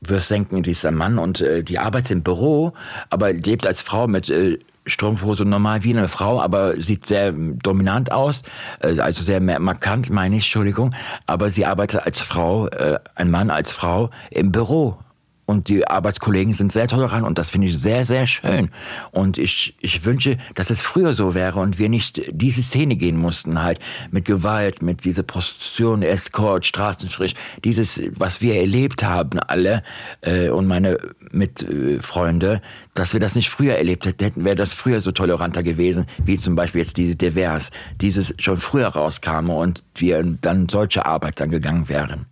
wirst 0.00 0.30
denken, 0.30 0.62
die 0.62 0.72
ist 0.72 0.84
ein 0.84 0.94
Mann 0.94 1.18
und 1.18 1.40
äh, 1.40 1.62
die 1.62 1.78
arbeitet 1.78 2.10
im 2.10 2.22
Büro, 2.22 2.72
aber 3.10 3.32
lebt 3.32 3.66
als 3.66 3.82
Frau 3.82 4.06
mit 4.06 4.28
äh, 4.28 4.58
Strumpfhose 4.86 5.44
normal 5.44 5.82
wie 5.84 5.96
eine 5.96 6.08
Frau, 6.08 6.40
aber 6.40 6.76
sieht 6.76 7.06
sehr 7.06 7.32
dominant 7.32 8.12
aus, 8.12 8.42
äh, 8.80 8.98
also 8.98 9.22
sehr 9.22 9.40
markant, 9.40 10.10
meine 10.10 10.36
ich, 10.36 10.44
Entschuldigung. 10.44 10.94
Aber 11.26 11.50
sie 11.50 11.66
arbeitet 11.66 12.02
als 12.04 12.20
Frau, 12.20 12.68
äh, 12.68 12.98
ein 13.14 13.30
Mann 13.30 13.50
als 13.50 13.72
Frau 13.72 14.10
im 14.30 14.52
Büro. 14.52 14.98
Und 15.46 15.68
die 15.68 15.86
Arbeitskollegen 15.86 16.52
sind 16.52 16.72
sehr 16.72 16.88
tolerant 16.88 17.24
und 17.24 17.38
das 17.38 17.52
finde 17.52 17.68
ich 17.68 17.78
sehr, 17.78 18.04
sehr 18.04 18.26
schön. 18.26 18.70
Und 19.12 19.38
ich, 19.38 19.76
ich 19.80 20.04
wünsche, 20.04 20.38
dass 20.56 20.70
es 20.70 20.82
früher 20.82 21.14
so 21.14 21.34
wäre 21.34 21.60
und 21.60 21.78
wir 21.78 21.88
nicht 21.88 22.20
diese 22.32 22.62
Szene 22.62 22.96
gehen 22.96 23.16
mussten, 23.16 23.62
halt 23.62 23.78
mit 24.10 24.24
Gewalt, 24.24 24.82
mit 24.82 25.04
dieser 25.04 25.22
Prostitution, 25.22 26.02
Escort, 26.02 26.66
Straßenstrich, 26.66 27.36
dieses, 27.62 28.00
was 28.16 28.40
wir 28.40 28.56
erlebt 28.56 29.04
haben, 29.04 29.38
alle 29.38 29.84
äh, 30.20 30.48
und 30.48 30.66
meine 30.66 30.98
Mitfreunde, 31.30 32.60
dass 32.94 33.12
wir 33.12 33.20
das 33.20 33.36
nicht 33.36 33.48
früher 33.48 33.76
erlebt 33.76 34.04
hätten, 34.04 34.44
wäre 34.44 34.56
das 34.56 34.72
früher 34.72 35.00
so 35.00 35.12
toleranter 35.12 35.62
gewesen, 35.62 36.06
wie 36.24 36.36
zum 36.36 36.56
Beispiel 36.56 36.80
jetzt 36.80 36.96
diese 36.96 37.14
Divers, 37.14 37.70
dieses 38.00 38.34
schon 38.38 38.56
früher 38.56 38.88
rauskam 38.88 39.50
und 39.50 39.84
wir 39.94 40.24
dann 40.40 40.68
solche 40.68 41.06
Arbeit 41.06 41.38
dann 41.38 41.50
gegangen 41.50 41.88
wären. 41.88 42.26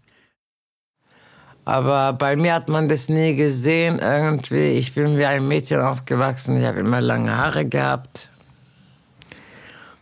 Aber 1.65 2.13
bei 2.13 2.37
mir 2.37 2.55
hat 2.55 2.69
man 2.69 2.89
das 2.89 3.09
nie 3.09 3.35
gesehen 3.37 3.99
irgendwie. 3.99 4.73
Ich 4.73 4.95
bin 4.95 5.17
wie 5.17 5.25
ein 5.25 5.49
Mädchen 5.49 5.81
aufgewachsen. 5.81 6.61
Ich 6.61 6.67
habe 6.67 6.81
immer 6.81 7.01
lange 7.01 7.35
Haare 7.35 7.65
gehabt. 7.65 8.31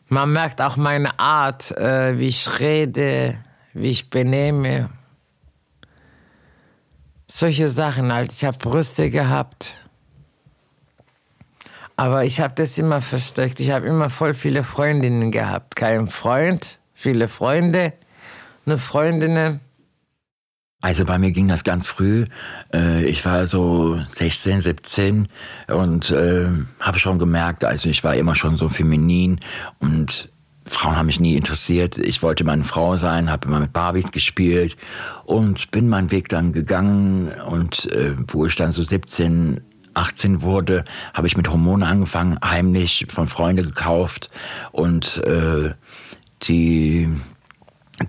Man 0.09 0.33
merkt 0.33 0.61
auch 0.61 0.77
meine 0.77 1.19
Art, 1.19 1.71
äh, 1.79 2.19
wie 2.19 2.27
ich 2.27 2.61
rede, 2.61 3.37
wie 3.73 3.89
ich 3.89 4.11
benehme. 4.11 4.91
Solche 7.29 7.69
Sachen 7.69 8.13
halt. 8.13 8.33
Ich 8.33 8.45
habe 8.45 8.59
Brüste 8.59 9.09
gehabt. 9.09 9.79
Aber 11.97 12.25
ich 12.25 12.41
habe 12.41 12.55
das 12.55 12.77
immer 12.77 13.01
versteckt. 13.01 13.61
Ich 13.61 13.71
habe 13.71 13.87
immer 13.87 14.11
voll 14.11 14.35
viele 14.35 14.65
Freundinnen 14.65 15.31
gehabt. 15.31 15.77
Kein 15.77 16.09
Freund, 16.09 16.79
viele 16.95 17.29
Freunde, 17.29 17.93
nur 18.65 18.79
Freundinnen. 18.79 19.61
Also 20.83 21.05
bei 21.05 21.19
mir 21.19 21.31
ging 21.31 21.47
das 21.49 21.65
ganz 21.65 21.87
früh. 21.87 22.27
Äh, 22.75 23.05
Ich 23.07 23.25
war 23.25 23.47
so 23.47 24.01
16, 24.13 24.61
17 24.61 25.29
und 25.69 26.11
äh, 26.11 26.49
habe 26.81 26.99
schon 26.99 27.19
gemerkt, 27.19 27.65
also 27.65 27.89
ich 27.89 28.03
war 28.05 28.17
immer 28.17 28.35
schon 28.35 28.57
so 28.57 28.69
feminin 28.69 29.41
und 29.79 30.29
Frauen 30.67 30.97
haben 30.97 31.07
mich 31.07 31.21
nie 31.21 31.37
interessiert. 31.37 31.99
Ich 31.99 32.23
wollte 32.23 32.43
immer 32.43 32.53
eine 32.53 32.65
Frau 32.65 32.97
sein, 32.97 33.31
habe 33.31 33.49
immer 33.49 33.61
mit 33.61 33.73
Barbies 33.73 34.11
gespielt 34.11 34.77
und 35.25 35.71
bin 35.71 35.89
meinen 35.89 36.11
Weg 36.11 36.29
dann 36.29 36.53
gegangen 36.53 37.31
und 37.49 37.91
äh, 37.93 38.15
wo 38.29 38.47
ich 38.47 38.57
dann 38.57 38.73
so 38.73 38.83
17, 38.83 39.61
18 39.95 40.43
wurde, 40.43 40.85
habe 41.15 41.27
ich 41.29 41.37
mit 41.37 41.49
Hormone 41.49 41.87
angefangen, 41.87 42.39
heimlich 42.45 43.07
von 43.09 43.27
Freunden 43.27 43.67
gekauft 43.67 44.31
und 44.73 45.19
äh, 45.25 45.75
die 46.43 47.09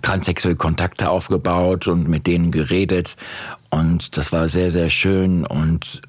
transsexuelle 0.02 0.56
Kontakte 0.56 1.10
aufgebaut 1.10 1.86
und 1.86 2.08
mit 2.08 2.26
denen 2.26 2.50
geredet. 2.50 3.16
Und 3.70 4.16
das 4.16 4.32
war 4.32 4.48
sehr, 4.48 4.70
sehr 4.70 4.90
schön 4.90 5.46
und 5.46 6.02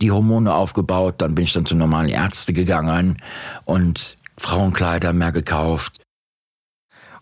die 0.00 0.10
Hormone 0.10 0.54
aufgebaut. 0.54 1.16
Dann 1.18 1.34
bin 1.34 1.44
ich 1.44 1.52
dann 1.52 1.66
zu 1.66 1.74
normalen 1.74 2.08
Ärzten 2.08 2.54
gegangen 2.54 3.18
und 3.64 4.16
Frauenkleider 4.36 5.12
mehr 5.12 5.32
gekauft. 5.32 6.00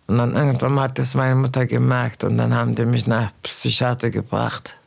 Und 0.07 0.19
dann 0.19 0.35
irgendwann 0.35 0.79
hat 0.79 0.99
das 0.99 1.15
meine 1.15 1.35
Mutter 1.35 1.67
gemerkt 1.67 2.23
und 2.23 2.39
dann 2.39 2.55
haben 2.55 2.75
die 2.77 2.85
mich 2.85 3.07
nach 3.07 3.33
Psychiater 3.43 4.11
gebracht. 4.11 4.79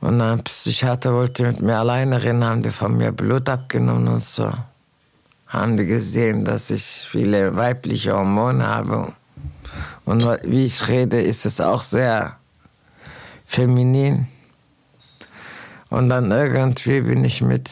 Und 0.00 0.20
dann 0.20 0.42
Psychiater 0.44 1.12
wollte 1.12 1.42
mit 1.42 1.60
mir 1.60 1.76
alleine 1.76 2.22
reden, 2.22 2.44
haben 2.44 2.62
die 2.62 2.70
von 2.70 2.96
mir 2.96 3.12
Blut 3.12 3.48
abgenommen 3.48 4.08
und 4.08 4.24
so. 4.24 4.50
Haben 5.48 5.76
die 5.76 5.86
gesehen, 5.86 6.44
dass 6.44 6.70
ich 6.70 6.82
viele 6.82 7.56
weibliche 7.56 8.14
Hormone 8.14 8.66
habe. 8.66 9.12
Und 10.04 10.24
wie 10.44 10.64
ich 10.64 10.88
rede, 10.88 11.20
ist 11.20 11.46
es 11.46 11.60
auch 11.60 11.82
sehr 11.82 12.36
feminin. 13.46 14.28
Und 15.90 16.08
dann 16.08 16.30
irgendwie 16.30 17.00
bin 17.00 17.24
ich 17.24 17.40
mit 17.40 17.70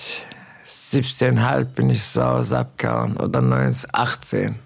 17,5 0.66 1.64
bin 1.64 1.90
ich 1.90 2.02
zu 2.02 2.24
Hause 2.24 2.58
abgehauen 2.58 3.16
oder 3.16 3.40
19, 3.40 3.90
18 3.92 4.65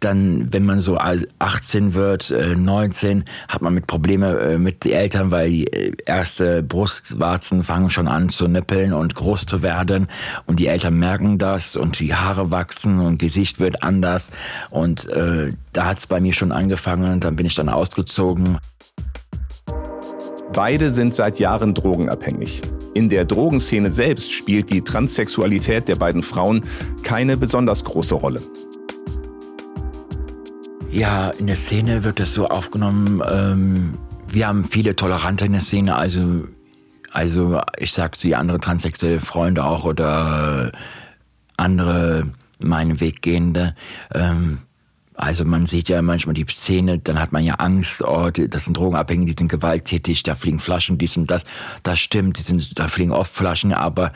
dann, 0.00 0.52
wenn 0.52 0.64
man 0.64 0.80
so 0.80 0.98
18 0.98 1.94
wird, 1.94 2.34
19, 2.56 3.20
äh, 3.20 3.24
hat 3.48 3.62
man 3.62 3.74
mit 3.74 3.86
Probleme 3.86 4.38
äh, 4.38 4.58
mit 4.58 4.84
den 4.84 4.92
Eltern, 4.92 5.30
weil 5.30 5.50
die 5.50 5.66
äh, 5.66 5.92
erste 6.06 6.62
Brustwarzen 6.62 7.62
fangen 7.62 7.90
schon 7.90 8.08
an 8.08 8.28
zu 8.28 8.48
nippeln 8.48 8.92
und 8.92 9.14
groß 9.14 9.46
zu 9.46 9.62
werden 9.62 10.08
und 10.46 10.58
die 10.58 10.66
Eltern 10.66 10.98
merken 10.98 11.38
das 11.38 11.76
und 11.76 12.00
die 12.00 12.14
Haare 12.14 12.50
wachsen 12.50 13.00
und 13.00 13.18
Gesicht 13.18 13.60
wird 13.60 13.82
anders 13.82 14.28
und 14.70 15.08
äh, 15.10 15.50
da 15.72 15.84
hat 15.84 15.98
es 15.98 16.06
bei 16.06 16.20
mir 16.20 16.32
schon 16.32 16.52
angefangen 16.52 17.12
und 17.12 17.24
dann 17.24 17.36
bin 17.36 17.46
ich 17.46 17.54
dann 17.54 17.68
ausgezogen. 17.68 18.58
Beide 20.52 20.90
sind 20.90 21.14
seit 21.14 21.38
Jahren 21.38 21.74
drogenabhängig. 21.74 22.62
In 22.94 23.08
der 23.08 23.24
Drogenszene 23.24 23.90
selbst 23.90 24.32
spielt 24.32 24.70
die 24.70 24.82
Transsexualität 24.82 25.86
der 25.86 25.94
beiden 25.94 26.22
Frauen 26.22 26.64
keine 27.04 27.36
besonders 27.36 27.84
große 27.84 28.16
Rolle. 28.16 28.42
Ja, 30.92 31.30
in 31.30 31.46
der 31.46 31.56
Szene 31.56 32.02
wird 32.02 32.18
das 32.18 32.34
so 32.34 32.48
aufgenommen. 32.48 33.22
Ähm, 33.28 33.98
wir 34.28 34.48
haben 34.48 34.64
viele 34.64 34.96
Tolerante 34.96 35.44
in 35.44 35.52
der 35.52 35.60
Szene, 35.60 35.94
also, 35.94 36.48
also 37.12 37.60
ich 37.78 37.92
sag's 37.92 38.24
wie 38.24 38.34
andere 38.34 38.58
transsexuelle 38.58 39.20
Freunde 39.20 39.64
auch 39.64 39.84
oder 39.84 40.72
andere 41.56 42.32
meinen 42.58 43.00
Weggehende. 43.00 43.76
Ähm, 44.12 44.58
also 45.14 45.44
man 45.44 45.66
sieht 45.66 45.88
ja 45.88 46.02
manchmal 46.02 46.34
die 46.34 46.46
Szene, 46.48 46.98
dann 46.98 47.20
hat 47.20 47.30
man 47.30 47.44
ja 47.44 47.54
Angst, 47.54 48.02
oh, 48.02 48.30
das 48.30 48.64
sind 48.64 48.76
Drogenabhängige, 48.76 49.34
die 49.34 49.40
sind 49.42 49.48
gewalttätig, 49.48 50.22
da 50.24 50.34
fliegen 50.34 50.58
Flaschen, 50.58 50.98
dies 50.98 51.16
und 51.16 51.30
das. 51.30 51.44
Das 51.82 52.00
stimmt, 52.00 52.38
sind, 52.38 52.78
da 52.78 52.88
fliegen 52.88 53.12
oft 53.12 53.32
Flaschen, 53.32 53.72
aber 53.72 54.12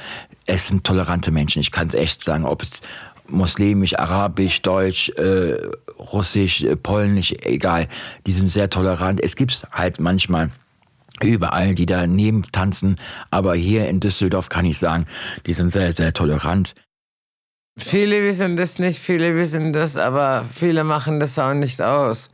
es 0.47 0.69
sind 0.69 0.83
tolerante 0.85 1.31
Menschen. 1.31 1.61
Ich 1.61 1.71
kann 1.71 1.89
es 1.89 1.95
echt 1.95 2.25
sagen, 2.25 2.45
ob 2.45 2.63
es 2.63 2.81
muslimisch, 3.29 3.99
arabisch, 3.99 4.63
deutsch, 4.63 5.11
äh, 5.11 5.57
russisch, 5.99 6.63
äh, 6.63 6.77
polnisch, 6.77 7.35
egal. 7.43 7.89
Die 8.27 8.33
sind 8.33 8.49
sehr 8.49 8.71
tolerant. 8.71 9.21
Es 9.23 9.37
gibt 9.37 9.67
halt 9.73 10.01
manchmal 10.01 10.51
überall, 11.23 11.75
die 11.75 11.87
daneben 11.87 12.43
tanzen, 12.51 12.97
aber 13.31 13.55
hier 13.55 13.89
in 13.89 14.01
Düsseldorf 14.01 14.49
kann 14.49 14.65
ich 14.65 14.79
sagen, 14.79 15.07
die 15.47 15.53
sind 15.53 15.71
sehr, 15.71 15.93
sehr 15.93 16.13
tolerant. 16.13 16.75
Viele 17.77 18.23
wissen 18.23 18.57
das 18.57 18.79
nicht, 18.79 18.99
viele 18.99 19.35
wissen 19.37 19.73
das, 19.73 19.97
aber 19.97 20.45
viele 20.53 20.85
machen 20.85 21.19
das 21.19 21.39
auch 21.39 21.55
nicht 21.55 21.81
aus. 21.83 22.31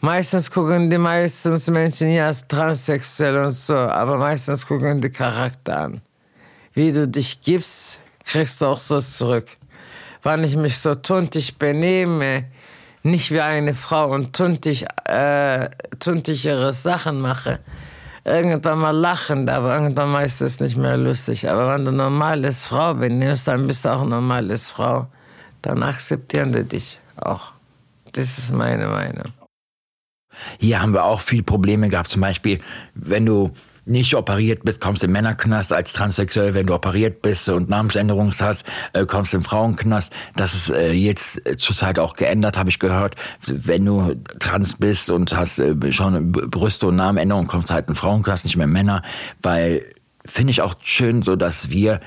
Meistens 0.00 0.50
gucken 0.50 0.90
die 0.90 0.98
meistens 0.98 1.68
Menschen 1.70 2.12
ja 2.12 2.26
als 2.26 2.46
transsexuell 2.46 3.38
und 3.38 3.52
so, 3.52 3.74
aber 3.74 4.18
meistens 4.18 4.66
gucken 4.66 5.00
die 5.00 5.10
Charakter 5.10 5.78
an. 5.78 6.02
Wie 6.74 6.92
du 6.92 7.08
dich 7.08 7.40
gibst, 7.40 8.00
kriegst 8.24 8.60
du 8.60 8.66
auch 8.66 8.78
so 8.78 9.00
zurück 9.00 9.46
wann 10.26 10.42
ich 10.42 10.56
mich 10.56 10.78
so 10.78 10.96
tuntig 10.96 11.56
benehme, 11.56 12.46
nicht 13.04 13.30
wie 13.30 13.40
eine 13.40 13.74
Frau 13.74 14.12
und 14.12 14.34
tuntig, 14.34 14.84
äh, 15.04 15.70
tuntigere 16.00 16.72
Sachen 16.72 17.20
mache. 17.20 17.60
Irgendwann 18.24 18.80
mal 18.80 18.90
lachend, 18.90 19.48
aber 19.48 19.72
irgendwann 19.76 20.10
mal 20.10 20.26
ist 20.26 20.42
es 20.42 20.58
nicht 20.58 20.76
mehr 20.76 20.96
lustig. 20.96 21.48
Aber 21.48 21.72
wenn 21.72 21.84
du 21.84 21.92
normales 21.92 22.66
Frau 22.66 22.94
benimmst, 22.94 23.46
dann 23.46 23.68
bist 23.68 23.84
du 23.84 23.90
auch 23.90 24.04
normales 24.04 24.72
Frau. 24.72 25.06
Dann 25.62 25.84
akzeptieren 25.84 26.50
die 26.50 26.64
dich 26.64 26.98
auch. 27.14 27.52
Das 28.10 28.36
ist 28.36 28.52
meine 28.52 28.88
Meinung. 28.88 29.32
Hier 30.58 30.82
haben 30.82 30.92
wir 30.92 31.04
auch 31.04 31.20
viele 31.20 31.44
Probleme 31.44 31.88
gehabt. 31.88 32.10
Zum 32.10 32.22
Beispiel, 32.22 32.60
wenn 32.94 33.26
du 33.26 33.52
nicht 33.86 34.16
operiert 34.16 34.64
bist, 34.64 34.80
kommst 34.80 35.02
du 35.02 35.06
im 35.06 35.12
Männerknast 35.12 35.72
als 35.72 35.92
transsexuell. 35.92 36.54
Wenn 36.54 36.66
du 36.66 36.74
operiert 36.74 37.22
bist 37.22 37.48
und 37.48 37.68
Namensänderung 37.68 38.32
hast, 38.38 38.64
äh, 38.92 39.06
kommst 39.06 39.32
du 39.32 39.38
im 39.38 39.44
Frauenknast. 39.44 40.12
Das 40.34 40.54
ist 40.54 40.70
äh, 40.70 40.92
jetzt 40.92 41.46
äh, 41.46 41.56
zurzeit 41.56 41.98
auch 41.98 42.14
geändert, 42.14 42.58
habe 42.58 42.68
ich 42.68 42.78
gehört. 42.78 43.14
Wenn 43.46 43.84
du 43.84 44.14
trans 44.40 44.74
bist 44.74 45.08
und 45.08 45.34
hast 45.36 45.62
schon 45.90 46.32
Brüste 46.32 46.88
und 46.88 46.96
Namenänderung, 46.96 47.46
kommst 47.46 47.70
du 47.70 47.74
halt 47.74 47.86
in 47.86 47.94
den 47.94 47.96
Frauenknast, 47.96 48.44
nicht 48.44 48.56
mehr 48.56 48.66
Männer. 48.66 49.02
Weil 49.40 49.84
finde 50.24 50.50
ich 50.50 50.62
auch 50.62 50.74
schön, 50.82 51.22
so 51.22 51.36
dass 51.36 51.70
wir 51.70 52.00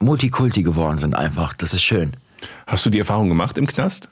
Multikulti 0.00 0.62
geworden 0.62 0.98
sind 0.98 1.14
einfach. 1.14 1.54
Das 1.54 1.72
ist 1.72 1.82
schön. 1.82 2.16
Hast 2.66 2.84
du 2.84 2.90
die 2.90 2.98
Erfahrung 2.98 3.28
gemacht 3.28 3.56
im 3.56 3.66
Knast? 3.66 4.10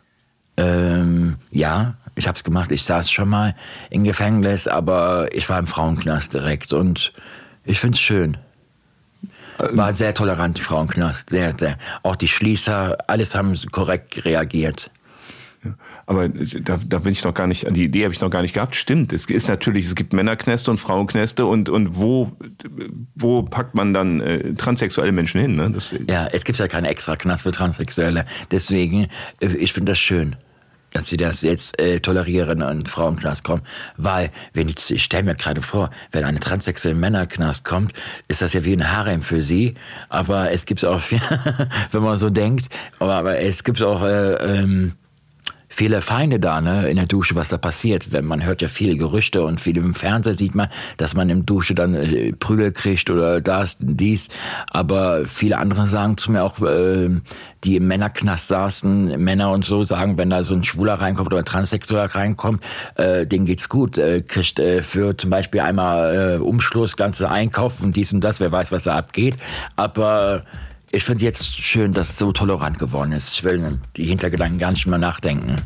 Ähm, 0.57 1.37
ja, 1.51 1.95
ich 2.14 2.27
habe 2.27 2.37
es 2.37 2.44
gemacht. 2.44 2.72
Ich 2.72 2.85
saß 2.85 3.11
schon 3.11 3.29
mal 3.29 3.55
im 3.90 4.05
Gefängnis, 4.05 4.68
aber 4.68 5.29
ich 5.33 5.48
war 5.48 5.59
im 5.59 5.66
Frauenknast 5.66 6.35
direkt 6.35 6.72
und 6.72 7.12
ich 7.64 7.81
finde 7.81 7.96
es 7.96 8.01
schön. 8.01 8.37
War 9.59 9.92
sehr 9.92 10.14
tolerant, 10.14 10.59
die 10.59 10.62
Frauenknast. 10.62 11.31
Sehr, 11.31 11.53
sehr. 11.57 11.79
Auch 12.03 12.16
die 12.16 12.29
Schließer, 12.29 12.98
alles 13.07 13.35
haben 13.35 13.57
korrekt 13.70 14.25
reagiert. 14.25 14.90
aber 16.07 16.29
da, 16.29 16.79
da 16.85 16.98
bin 16.98 17.12
ich 17.12 17.22
noch 17.22 17.35
gar 17.35 17.46
nicht, 17.46 17.64
die 17.77 17.85
Idee 17.85 18.05
habe 18.05 18.12
ich 18.12 18.20
noch 18.20 18.31
gar 18.31 18.42
nicht 18.42 18.55
gehabt. 18.55 18.75
Stimmt, 18.75 19.12
es 19.12 19.27
ist 19.27 19.48
natürlich, 19.48 19.87
es 19.87 19.94
gibt 19.94 20.12
Männerknäste 20.12 20.70
und 20.70 20.79
Frauenknäste 20.79 21.46
und, 21.46 21.68
und 21.68 21.96
wo, 21.96 22.33
wo 23.14 23.42
packt 23.44 23.75
man 23.75 23.94
dann 23.94 24.20
äh, 24.20 24.55
transsexuelle 24.55 25.12
Menschen 25.12 25.40
hin? 25.40 25.55
Ne? 25.55 25.70
Das, 25.70 25.94
ja, 26.09 26.27
es 26.27 26.44
gibt 26.44 26.59
ja 26.59 26.66
keinen 26.66 26.87
extra 26.87 27.16
Knast 27.16 27.44
für 27.44 27.53
Transsexuelle. 27.53 28.25
Deswegen, 28.51 29.07
äh, 29.40 29.55
ich 29.57 29.72
finde 29.72 29.92
das 29.92 29.98
schön 29.98 30.37
dass 30.92 31.09
sie 31.09 31.16
das 31.16 31.42
jetzt 31.42 31.78
äh, 31.81 32.00
tolerieren 32.00 32.62
und 32.62 32.88
Frauenknast 32.88 33.44
kommen. 33.44 33.62
Weil, 33.96 34.31
wenn 34.52 34.68
ich, 34.68 34.90
ich 34.90 35.05
stelle 35.05 35.24
mir 35.24 35.35
gerade 35.35 35.62
vor, 35.62 35.90
wenn 36.12 36.24
eine 36.24 36.40
transsexuelle 36.40 36.96
Männerknast 36.96 37.64
kommt, 37.64 37.92
ist 38.28 38.42
das 38.42 38.52
ja 38.52 38.64
wie 38.64 38.74
ein 38.74 38.92
Harem 38.92 39.22
für 39.22 39.42
sie. 39.42 39.74
Aber 40.09 40.50
es 40.50 40.66
gibt 40.66 40.85
auch, 40.85 41.02
wenn 41.90 42.02
man 42.02 42.16
so 42.16 42.31
denkt, 42.31 42.66
aber, 42.98 43.14
aber 43.14 43.38
es 43.38 43.64
gibt 43.64 43.83
auch 43.83 44.02
äh, 44.02 44.35
ähm, 44.35 44.92
viele 45.74 46.02
Feinde 46.02 46.38
da, 46.38 46.61
ne, 46.61 46.88
in 46.88 46.96
der 46.96 47.06
Dusche, 47.06 47.35
was 47.35 47.48
da 47.48 47.56
passiert. 47.56 48.12
Wenn 48.12 48.26
man 48.26 48.44
hört 48.44 48.62
ja 48.62 48.68
viele 48.68 48.96
Gerüchte 48.96 49.42
und 49.42 49.61
viele 49.61 49.80
im 49.80 49.94
Fernseher 49.94 50.35
sieht 50.35 50.54
man, 50.54 50.68
dass 50.98 51.14
man 51.14 51.30
im 51.30 51.46
Dusche 51.46 51.74
dann 51.74 51.94
äh, 51.94 52.32
Prügel 52.32 52.72
kriegt 52.72 53.11
oder 53.11 53.40
das, 53.40 53.76
dies. 53.80 54.28
Aber 54.70 55.24
viele 55.24 55.58
andere 55.58 55.88
sagen 55.88 56.18
zu 56.18 56.30
mir 56.30 56.44
auch, 56.44 56.61
äh, 56.61 57.08
die 57.64 57.76
im 57.76 57.87
Männerknast 57.87 58.48
saßen, 58.48 59.22
Männer 59.22 59.50
und 59.50 59.64
so 59.64 59.82
sagen, 59.82 60.18
wenn 60.18 60.30
da 60.30 60.42
so 60.42 60.54
ein 60.54 60.64
Schwuler 60.64 60.94
reinkommt 60.94 61.28
oder 61.28 61.38
ein 61.38 61.44
Transsexueller 61.44 62.14
reinkommt, 62.14 62.62
äh, 62.96 63.26
denen 63.26 63.46
geht's 63.46 63.68
gut, 63.68 63.98
äh, 63.98 64.20
kriegt 64.20 64.58
äh, 64.58 64.82
für 64.82 65.16
zum 65.16 65.30
Beispiel 65.30 65.61
einmal 65.61 66.37
äh, 66.37 66.42
Umschluss, 66.42 66.96
ganze 66.96 67.30
Einkauf 67.30 67.80
und 67.80 67.96
dies 67.96 68.12
und 68.12 68.20
das, 68.20 68.40
wer 68.40 68.52
weiß, 68.52 68.72
was 68.72 68.85
da 68.85 68.96
abgeht. 68.96 69.37
Aber 69.76 70.42
ich 70.92 71.05
finde 71.05 71.24
jetzt 71.24 71.57
schön, 71.57 71.92
dass 71.92 72.11
es 72.11 72.18
so 72.18 72.33
tolerant 72.33 72.78
geworden 72.78 73.12
ist. 73.12 73.33
Ich 73.33 73.44
will 73.44 73.78
die 73.96 74.05
Hintergedanken 74.05 74.59
gar 74.59 74.70
nicht 74.70 74.87
mehr 74.87 74.98
nachdenken. 74.98 75.57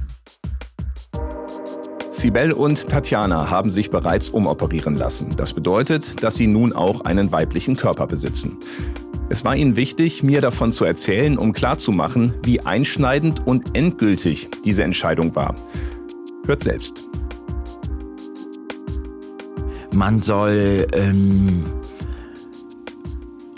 Sibel 2.12 2.52
und 2.52 2.88
Tatjana 2.88 3.50
haben 3.50 3.70
sich 3.70 3.90
bereits 3.90 4.28
umoperieren 4.28 4.94
lassen. 4.94 5.30
Das 5.36 5.52
bedeutet, 5.52 6.22
dass 6.22 6.36
sie 6.36 6.46
nun 6.46 6.72
auch 6.72 7.02
einen 7.02 7.32
weiblichen 7.32 7.76
Körper 7.76 8.06
besitzen. 8.06 8.56
Es 9.28 9.44
war 9.44 9.56
ihnen 9.56 9.74
wichtig, 9.74 10.22
mir 10.22 10.40
davon 10.40 10.70
zu 10.70 10.84
erzählen, 10.84 11.36
um 11.36 11.52
klarzumachen, 11.52 12.32
wie 12.44 12.60
einschneidend 12.60 13.44
und 13.44 13.76
endgültig 13.76 14.48
diese 14.64 14.84
Entscheidung 14.84 15.34
war. 15.34 15.56
Hört 16.46 16.62
selbst. 16.62 17.02
Man 19.94 20.20
soll 20.20 20.86
ähm, 20.92 21.64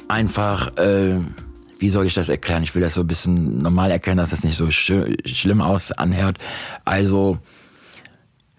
einfach 0.09 0.75
äh, 0.79 1.19
wie 1.79 1.91
soll 1.91 2.07
ich 2.07 2.15
das 2.15 2.29
erklären? 2.29 2.63
Ich 2.63 2.75
will 2.75 2.83
das 2.83 2.95
so 2.95 3.03
ein 3.03 3.07
bisschen 3.07 3.63
normal 3.63 3.91
erklären, 3.91 4.19
dass 4.19 4.31
das 4.31 4.45
nicht 4.45 4.57
so 4.57 4.71
sch 4.71 4.93
schlimm 5.25 5.61
aus 5.61 5.93
anhört. 5.93 6.39
Also, 6.85 7.39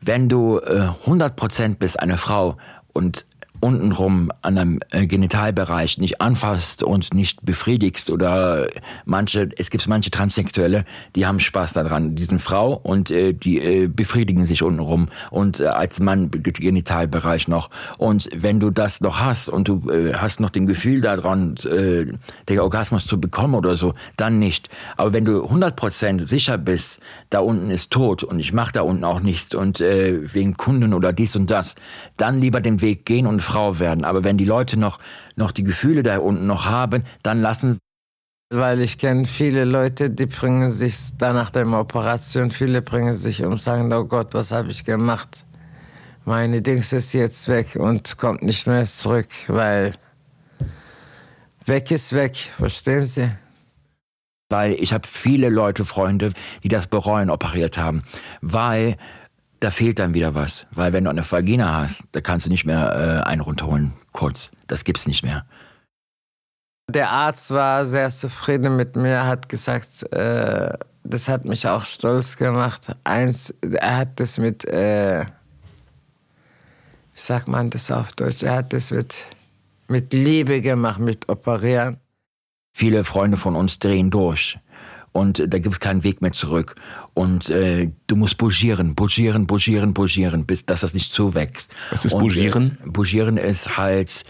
wenn 0.02 0.30
du 0.30 0.60
äh, 0.60 0.90
100% 1.06 1.76
bist 1.78 2.00
eine 2.00 2.18
Frau 2.18 2.58
und 2.94 3.26
untenrum 3.60 4.32
an 4.42 4.58
einem 4.58 4.80
äh, 4.92 5.06
Genitalbereich 5.08 5.98
nicht 5.98 6.22
anfasst 6.22 6.84
und 6.84 7.14
nicht 7.14 7.46
befriedigst 7.46 8.10
oder 8.10 8.68
manche, 9.06 9.50
es 9.58 9.70
gibt 9.70 9.88
manche 9.88 10.12
Transsexuelle, 10.12 10.86
die 11.16 11.26
haben 11.26 11.40
Spaß 11.40 11.74
daran, 11.74 12.16
die 12.16 12.24
sind 12.24 12.42
Frau 12.42 12.74
und 12.74 13.12
äh, 13.12 13.34
die 13.34 13.60
äh, 13.60 13.88
befriedigen 13.88 14.46
sich 14.46 14.64
untenrum 14.64 15.10
und 15.32 15.60
äh, 15.60 15.66
als 15.68 16.00
Mann 16.00 16.32
Genitalbereich 16.32 17.48
noch 17.48 17.70
und 17.98 18.30
wenn 18.36 18.60
du 18.60 18.70
das 18.70 19.02
noch 19.02 19.20
hast 19.20 19.50
und 19.50 19.68
du 19.68 19.90
äh, 19.90 20.14
hast 20.14 20.40
noch 20.40 20.50
den 20.50 20.66
Gefühl 20.66 21.02
daran, 21.02 21.56
äh, 21.66 22.06
den 22.48 22.60
Orgasmus 22.60 23.06
zu 23.06 23.20
bekommen 23.20 23.56
oder 23.56 23.76
so, 23.76 23.94
dann 24.18 24.40
nicht. 24.40 24.70
Aber 24.98 25.14
wenn 25.14 25.26
du 25.26 25.46
100% 25.46 26.28
sicher 26.28 26.58
bist, 26.58 27.00
da 27.30 27.40
unten 27.40 27.72
ist 27.72 27.92
tot 27.92 28.24
und 28.24 28.40
ich 28.40 28.54
mache 28.54 28.72
da 28.72 28.82
unten 28.82 29.04
auch 29.04 29.20
nichts 29.20 29.56
und 29.56 29.82
äh, 29.82 30.34
wegen 30.34 30.58
Kunden 30.58 30.94
oder 30.94 31.14
dies 31.14 31.36
und 31.36 31.50
das, 31.52 31.76
dann 32.18 32.40
lieber 32.40 32.62
den 32.62 32.82
Weg 32.82 33.06
gehen 33.06 33.28
und 33.28 33.42
Frau 33.50 33.80
werden. 33.80 34.06
Aber 34.06 34.24
wenn 34.24 34.38
die 34.38 34.46
Leute 34.46 34.78
noch, 34.78 35.00
noch 35.36 35.52
die 35.52 35.64
Gefühle 35.64 36.04
da 36.04 36.20
unten 36.20 36.46
noch 36.46 36.66
haben, 36.66 37.04
dann 37.24 37.42
lassen 37.42 37.80
weil 38.52 38.82
ich 38.82 38.98
kenne 38.98 39.26
viele 39.26 39.64
Leute, 39.64 40.10
die 40.10 40.26
bringen 40.26 40.72
sich 40.72 41.16
da 41.18 41.34
nach 41.34 41.52
der 41.52 41.68
Operation, 41.68 42.50
viele 42.50 42.82
bringen 42.82 43.14
sich 43.14 43.44
um 43.44 43.52
und 43.52 43.62
sagen, 43.62 43.94
oh 43.94 44.06
Gott, 44.06 44.34
was 44.34 44.52
habe 44.52 44.72
ich 44.72 44.86
gemacht? 44.86 45.46
Meine 46.26 46.62
Dings 46.62 46.92
ist 46.92 47.14
jetzt 47.14 47.48
weg 47.48 47.76
und 47.76 48.18
kommt 48.18 48.42
nicht 48.42 48.66
mehr 48.66 48.86
zurück, 48.86 49.28
weil 49.48 49.94
weg 51.66 51.92
ist 51.92 52.14
weg, 52.14 52.36
verstehen 52.36 53.06
Sie? 53.06 53.30
Weil 54.50 54.74
ich 54.74 54.94
habe 54.94 55.08
viele 55.08 55.50
Leute, 55.50 55.86
Freunde, 55.86 56.34
die 56.64 56.70
das 56.70 56.88
bereuen, 56.88 57.30
operiert 57.30 57.78
haben, 57.78 58.02
weil 58.42 58.98
da 59.60 59.72
fehlt 59.72 60.00
dann 60.00 60.14
wieder 60.14 60.36
was. 60.36 60.66
Weil 60.72 60.94
wenn 60.94 61.04
du 61.04 61.10
eine 61.10 61.30
Vagina 61.30 61.82
hast, 61.82 62.04
da 62.12 62.22
kannst 62.22 62.46
du 62.46 62.50
nicht 62.50 62.66
mehr 62.66 63.24
äh, 63.24 63.28
einen 63.28 63.42
runterholen, 63.42 63.94
kurz. 64.12 64.52
Das 64.68 64.84
gibt's 64.84 65.08
nicht 65.08 65.24
mehr. 65.24 65.46
Der 66.90 67.12
Arzt 67.12 67.52
war 67.52 67.86
sehr 67.86 68.10
zufrieden 68.10 68.76
mit 68.76 68.96
mir, 68.96 69.26
hat 69.26 69.48
gesagt, 69.48 70.12
äh, 70.12 70.78
das 71.04 71.30
hat 71.30 71.46
mich 71.46 71.68
auch 71.68 71.86
stolz 71.86 72.38
gemacht. 72.38 72.96
Eins, 73.04 73.54
er 73.62 73.98
hat 73.98 74.20
das 74.20 74.40
mit, 74.40 74.66
äh, 74.66 75.26
wie 77.14 77.20
sagt 77.20 77.48
man 77.48 77.70
das 77.70 77.92
auf 77.92 78.12
Deutsch, 78.14 78.42
er 78.42 78.56
hat 78.56 78.74
das 78.74 78.92
mit, 78.92 79.28
mit 79.88 80.14
Liebe 80.14 80.62
gemacht, 80.62 81.00
mit 81.00 81.30
Operieren. 81.30 81.98
Viele 82.72 83.04
Freunde 83.04 83.38
von 83.38 83.56
uns 83.56 83.78
drehen 83.78 84.10
durch 84.10 84.58
und 85.12 85.40
da 85.40 85.60
gibt 85.60 85.74
es 85.74 85.80
keinen 85.80 86.04
Weg 86.04 86.22
mehr 86.22 86.32
zurück. 86.32 86.76
Und 87.14 87.50
äh, 87.50 87.92
du 88.08 88.16
musst 88.16 88.38
bougieren, 88.38 88.96
bougieren, 88.96 89.48
bougieren, 89.48 89.94
bougieren, 89.94 90.46
bis 90.46 90.66
dass 90.66 90.82
das 90.82 90.94
nicht 90.94 91.12
zuwächst. 91.12 91.72
Was 91.92 92.06
ist 92.06 92.18
bougieren? 92.18 92.78
Äh, 92.86 92.90
bougieren 92.90 93.38
ist 93.38 93.78
halt 93.78 94.24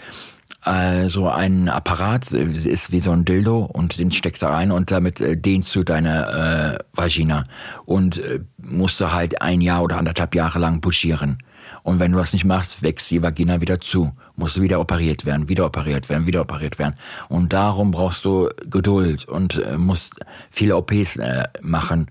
äh, 0.66 1.08
so 1.10 1.30
ein 1.30 1.70
Apparat, 1.70 2.32
äh, 2.34 2.44
ist 2.44 2.92
wie 2.92 3.00
so 3.00 3.12
ein 3.12 3.26
Dildo 3.26 3.66
und 3.66 4.00
den 4.00 4.12
steckst 4.12 4.42
du 4.42 4.48
rein 4.48 4.72
und 4.72 4.92
damit 4.92 5.22
äh, 5.22 5.38
dehnst 5.38 5.74
du 5.76 5.84
deine 5.84 6.80
äh, 6.82 6.84
Vagina 6.94 7.46
und 7.86 8.18
äh, 8.20 8.40
musst 8.58 9.00
du 9.00 9.12
halt 9.12 9.42
ein 9.42 9.62
Jahr 9.62 9.84
oder 9.84 9.98
anderthalb 9.98 10.36
Jahre 10.36 10.60
lang 10.60 10.82
bougieren. 10.82 11.38
Und 11.84 12.00
wenn 12.00 12.12
du 12.12 12.18
das 12.18 12.34
nicht 12.34 12.46
machst, 12.46 12.82
wächst 12.82 13.10
die 13.12 13.22
Vagina 13.22 13.62
wieder 13.62 13.80
zu. 13.80 14.12
Musst 14.36 14.58
du 14.58 14.62
wieder 14.62 14.80
operiert 14.80 15.26
werden, 15.26 15.50
wieder 15.50 15.66
operiert 15.66 16.10
werden, 16.10 16.28
wieder 16.28 16.42
operiert 16.42 16.80
werden. 16.80 16.96
Und 17.28 17.54
darum 17.54 17.92
brauchst 17.92 18.26
du 18.26 18.50
Geduld 18.70 19.26
und 19.26 19.58
äh, 19.58 19.78
musst 19.78 20.16
viele 20.50 20.76
OPs 20.76 21.18
äh, 21.18 21.44
machen. 21.62 22.10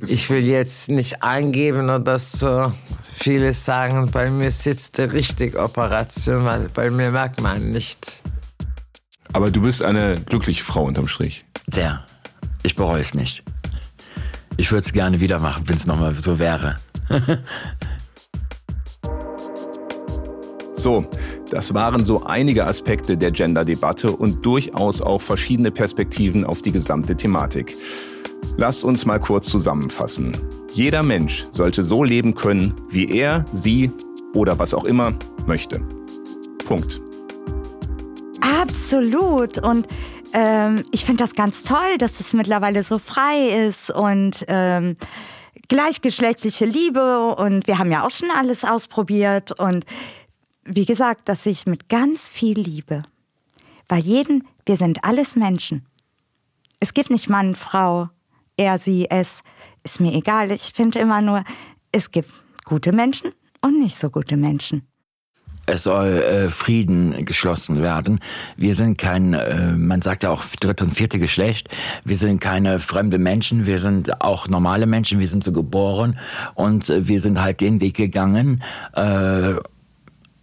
Ich 0.00 0.28
will 0.28 0.44
jetzt 0.44 0.90
nicht 0.90 1.22
eingeben 1.22 1.88
oder 1.88 2.18
so. 2.18 2.70
Viele 3.14 3.54
sagen, 3.54 4.10
bei 4.10 4.30
mir 4.30 4.50
sitzt 4.50 4.98
die 4.98 5.02
richtige 5.02 5.58
Operation, 5.58 6.44
weil 6.44 6.68
bei 6.68 6.90
mir 6.90 7.10
merkt 7.10 7.40
man 7.40 7.70
nicht. 7.70 8.20
Aber 9.32 9.50
du 9.50 9.62
bist 9.62 9.82
eine 9.82 10.16
glückliche 10.16 10.64
Frau 10.64 10.84
unterm 10.84 11.08
Strich. 11.08 11.44
Sehr. 11.70 12.02
Ich 12.62 12.76
bereue 12.76 13.00
es 13.00 13.14
nicht. 13.14 13.42
Ich 14.58 14.70
würde 14.70 14.84
es 14.84 14.92
gerne 14.92 15.20
wieder 15.20 15.38
machen, 15.38 15.66
wenn 15.66 15.76
es 15.76 15.86
nochmal 15.86 16.14
so 16.14 16.38
wäre. 16.38 16.76
So, 20.86 21.04
das 21.50 21.74
waren 21.74 22.04
so 22.04 22.22
einige 22.26 22.64
Aspekte 22.64 23.16
der 23.16 23.32
Gender-Debatte 23.32 24.08
und 24.08 24.46
durchaus 24.46 25.02
auch 25.02 25.20
verschiedene 25.20 25.72
Perspektiven 25.72 26.44
auf 26.44 26.62
die 26.62 26.70
gesamte 26.70 27.16
Thematik. 27.16 27.76
Lasst 28.56 28.84
uns 28.84 29.04
mal 29.04 29.18
kurz 29.18 29.48
zusammenfassen. 29.48 30.38
Jeder 30.70 31.02
Mensch 31.02 31.44
sollte 31.50 31.82
so 31.82 32.04
leben 32.04 32.36
können, 32.36 32.72
wie 32.88 33.10
er, 33.10 33.44
sie 33.52 33.90
oder 34.32 34.60
was 34.60 34.74
auch 34.74 34.84
immer 34.84 35.12
möchte. 35.48 35.80
Punkt. 36.68 37.00
Absolut. 38.40 39.58
Und 39.58 39.88
ähm, 40.34 40.84
ich 40.92 41.04
finde 41.04 41.24
das 41.24 41.34
ganz 41.34 41.64
toll, 41.64 41.98
dass 41.98 42.20
es 42.20 42.32
mittlerweile 42.32 42.84
so 42.84 43.00
frei 43.00 43.66
ist 43.66 43.90
und 43.90 44.44
ähm, 44.46 44.96
gleichgeschlechtliche 45.66 46.64
Liebe 46.64 47.34
und 47.34 47.66
wir 47.66 47.80
haben 47.80 47.90
ja 47.90 48.06
auch 48.06 48.12
schon 48.12 48.28
alles 48.30 48.62
ausprobiert 48.62 49.58
und 49.58 49.84
wie 50.66 50.84
gesagt, 50.84 51.28
dass 51.28 51.46
ich 51.46 51.66
mit 51.66 51.88
ganz 51.88 52.28
viel 52.28 52.58
Liebe, 52.58 53.02
weil 53.88 54.04
jeden, 54.04 54.46
wir 54.64 54.76
sind 54.76 55.04
alles 55.04 55.36
Menschen. 55.36 55.86
Es 56.80 56.92
gibt 56.92 57.10
nicht 57.10 57.28
Mann, 57.28 57.54
Frau, 57.54 58.08
er, 58.56 58.78
sie, 58.78 59.08
es, 59.10 59.42
ist 59.86 60.00
mir 60.00 60.12
egal. 60.12 60.50
Ich 60.50 60.72
finde 60.74 60.98
immer 60.98 61.22
nur, 61.22 61.44
es 61.92 62.10
gibt 62.10 62.30
gute 62.64 62.92
Menschen 62.92 63.30
und 63.62 63.78
nicht 63.78 63.96
so 63.96 64.10
gute 64.10 64.36
Menschen. 64.36 64.82
Es 65.68 65.82
soll 65.82 66.06
äh, 66.06 66.48
Frieden 66.48 67.24
geschlossen 67.24 67.82
werden. 67.82 68.20
Wir 68.56 68.76
sind 68.76 68.98
kein, 68.98 69.34
äh, 69.34 69.72
man 69.72 70.00
sagt 70.00 70.22
ja 70.22 70.30
auch 70.30 70.44
dritte 70.60 70.84
und 70.84 70.92
vierte 70.92 71.18
Geschlecht. 71.18 71.68
Wir 72.04 72.16
sind 72.16 72.40
keine 72.40 72.78
fremde 72.78 73.18
Menschen. 73.18 73.66
Wir 73.66 73.80
sind 73.80 74.20
auch 74.20 74.46
normale 74.46 74.86
Menschen. 74.86 75.18
Wir 75.18 75.26
sind 75.26 75.42
so 75.42 75.50
geboren 75.50 76.20
und 76.54 76.88
äh, 76.88 77.08
wir 77.08 77.20
sind 77.20 77.40
halt 77.40 77.60
den 77.60 77.80
Weg 77.80 77.96
gegangen. 77.96 78.62
Äh, 78.92 79.54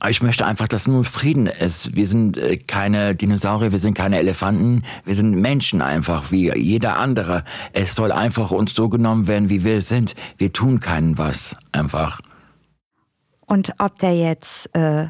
ich 0.09 0.21
möchte 0.21 0.45
einfach, 0.45 0.67
dass 0.67 0.87
nur 0.87 1.05
Frieden 1.05 1.47
ist. 1.47 1.95
Wir 1.95 2.07
sind 2.07 2.37
äh, 2.37 2.57
keine 2.57 3.15
Dinosaurier, 3.15 3.71
wir 3.71 3.79
sind 3.79 3.93
keine 3.93 4.19
Elefanten, 4.19 4.83
wir 5.05 5.15
sind 5.15 5.31
Menschen 5.31 5.81
einfach, 5.81 6.31
wie 6.31 6.53
jeder 6.55 6.97
andere. 6.97 7.43
Es 7.71 7.95
soll 7.95 8.11
einfach 8.11 8.51
uns 8.51 8.73
so 8.73 8.89
genommen 8.89 9.27
werden, 9.27 9.49
wie 9.49 9.63
wir 9.63 9.81
sind. 9.81 10.15
Wir 10.37 10.51
tun 10.51 10.79
keinen 10.79 11.17
was, 11.17 11.55
einfach. 11.71 12.19
Und 13.45 13.73
ob 13.77 13.97
der 13.99 14.15
jetzt 14.15 14.73
äh, 14.75 15.07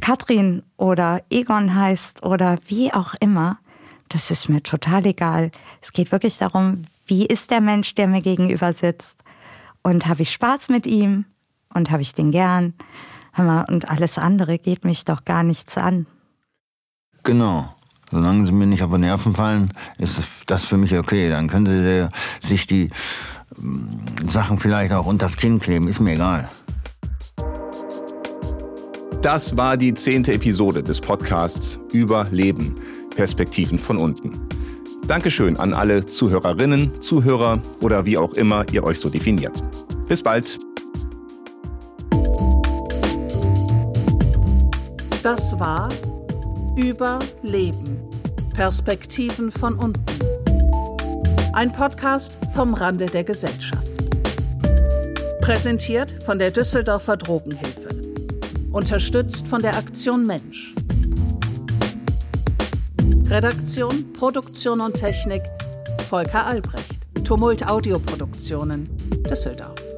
Katrin 0.00 0.62
oder 0.76 1.22
Egon 1.30 1.74
heißt 1.74 2.22
oder 2.22 2.58
wie 2.66 2.92
auch 2.92 3.14
immer, 3.20 3.58
das 4.08 4.30
ist 4.30 4.48
mir 4.48 4.62
total 4.62 5.06
egal. 5.06 5.50
Es 5.80 5.92
geht 5.92 6.12
wirklich 6.12 6.38
darum, 6.38 6.84
wie 7.06 7.26
ist 7.26 7.50
der 7.50 7.60
Mensch, 7.60 7.94
der 7.94 8.06
mir 8.06 8.22
gegenüber 8.22 8.72
sitzt? 8.72 9.16
Und 9.82 10.06
habe 10.06 10.22
ich 10.22 10.32
Spaß 10.32 10.68
mit 10.68 10.86
ihm? 10.86 11.26
Und 11.72 11.90
habe 11.90 12.02
ich 12.02 12.14
den 12.14 12.30
gern? 12.30 12.74
Und 13.36 13.88
alles 13.88 14.18
andere 14.18 14.58
geht 14.58 14.84
mich 14.84 15.04
doch 15.04 15.24
gar 15.24 15.42
nichts 15.42 15.76
an. 15.76 16.06
Genau. 17.22 17.68
Solange 18.10 18.46
sie 18.46 18.52
mir 18.52 18.66
nicht 18.66 18.82
auf 18.82 18.92
die 18.92 18.98
Nerven 18.98 19.34
fallen, 19.34 19.72
ist 19.98 20.22
das 20.46 20.64
für 20.64 20.76
mich 20.76 20.96
okay. 20.96 21.30
Dann 21.30 21.48
könnte 21.48 21.82
der 21.82 22.10
sich 22.46 22.66
die 22.66 22.90
mm, 23.56 24.28
Sachen 24.28 24.58
vielleicht 24.58 24.92
auch 24.92 25.06
unter 25.06 25.26
das 25.26 25.36
Kinn 25.36 25.58
kleben. 25.58 25.88
Ist 25.88 26.00
mir 26.00 26.12
egal. 26.12 26.48
Das 29.22 29.56
war 29.56 29.76
die 29.76 29.94
zehnte 29.94 30.34
Episode 30.34 30.82
des 30.82 31.00
Podcasts 31.00 31.80
über 31.92 32.26
Leben. 32.30 32.76
Perspektiven 33.16 33.78
von 33.78 33.96
unten. 33.96 34.32
Dankeschön 35.06 35.56
an 35.56 35.72
alle 35.72 36.04
Zuhörerinnen, 36.04 37.00
Zuhörer 37.00 37.60
oder 37.80 38.04
wie 38.04 38.18
auch 38.18 38.34
immer 38.34 38.64
ihr 38.72 38.84
euch 38.84 38.98
so 38.98 39.08
definiert. 39.08 39.62
Bis 40.06 40.22
bald. 40.22 40.58
Das 45.24 45.58
war 45.58 45.88
Überleben. 46.76 47.98
Perspektiven 48.52 49.50
von 49.50 49.78
unten. 49.78 50.04
Ein 51.54 51.72
Podcast 51.72 52.34
vom 52.54 52.74
Rande 52.74 53.06
der 53.06 53.24
Gesellschaft. 53.24 53.88
Präsentiert 55.40 56.10
von 56.26 56.38
der 56.38 56.50
Düsseldorfer 56.50 57.16
Drogenhilfe. 57.16 57.88
Unterstützt 58.70 59.48
von 59.48 59.62
der 59.62 59.78
Aktion 59.78 60.26
Mensch. 60.26 60.74
Redaktion, 63.30 64.12
Produktion 64.12 64.82
und 64.82 64.92
Technik 64.92 65.40
Volker 66.10 66.44
Albrecht. 66.44 67.00
Tumult 67.24 67.66
Audioproduktionen 67.66 68.94
Düsseldorf. 69.26 69.93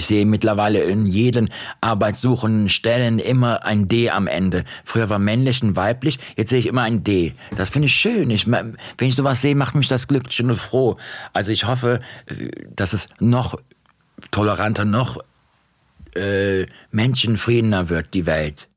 Ich 0.00 0.06
sehe 0.06 0.24
mittlerweile 0.24 0.82
in 0.82 1.04
jeden 1.04 1.50
arbeitssuchenden 1.82 2.70
Stellen 2.70 3.18
immer 3.18 3.66
ein 3.66 3.86
D 3.86 4.08
am 4.08 4.26
Ende. 4.26 4.64
Früher 4.82 5.10
war 5.10 5.18
männlich 5.18 5.62
und 5.62 5.76
weiblich, 5.76 6.18
jetzt 6.36 6.48
sehe 6.48 6.58
ich 6.58 6.66
immer 6.66 6.82
ein 6.82 7.04
D. 7.04 7.34
Das 7.54 7.68
finde 7.68 7.86
ich 7.86 7.94
schön. 7.94 8.30
Ich, 8.30 8.46
wenn 8.46 8.74
ich 8.98 9.14
sowas 9.14 9.42
sehe, 9.42 9.54
macht 9.54 9.74
mich 9.74 9.88
das 9.88 10.08
glücklich 10.08 10.42
und 10.42 10.56
froh. 10.56 10.96
Also 11.34 11.52
ich 11.52 11.66
hoffe, 11.66 12.00
dass 12.74 12.94
es 12.94 13.08
noch 13.18 13.60
toleranter, 14.30 14.86
noch 14.86 15.18
äh, 16.16 16.64
menschenfriedener 16.90 17.90
wird, 17.90 18.14
die 18.14 18.24
Welt. 18.24 18.69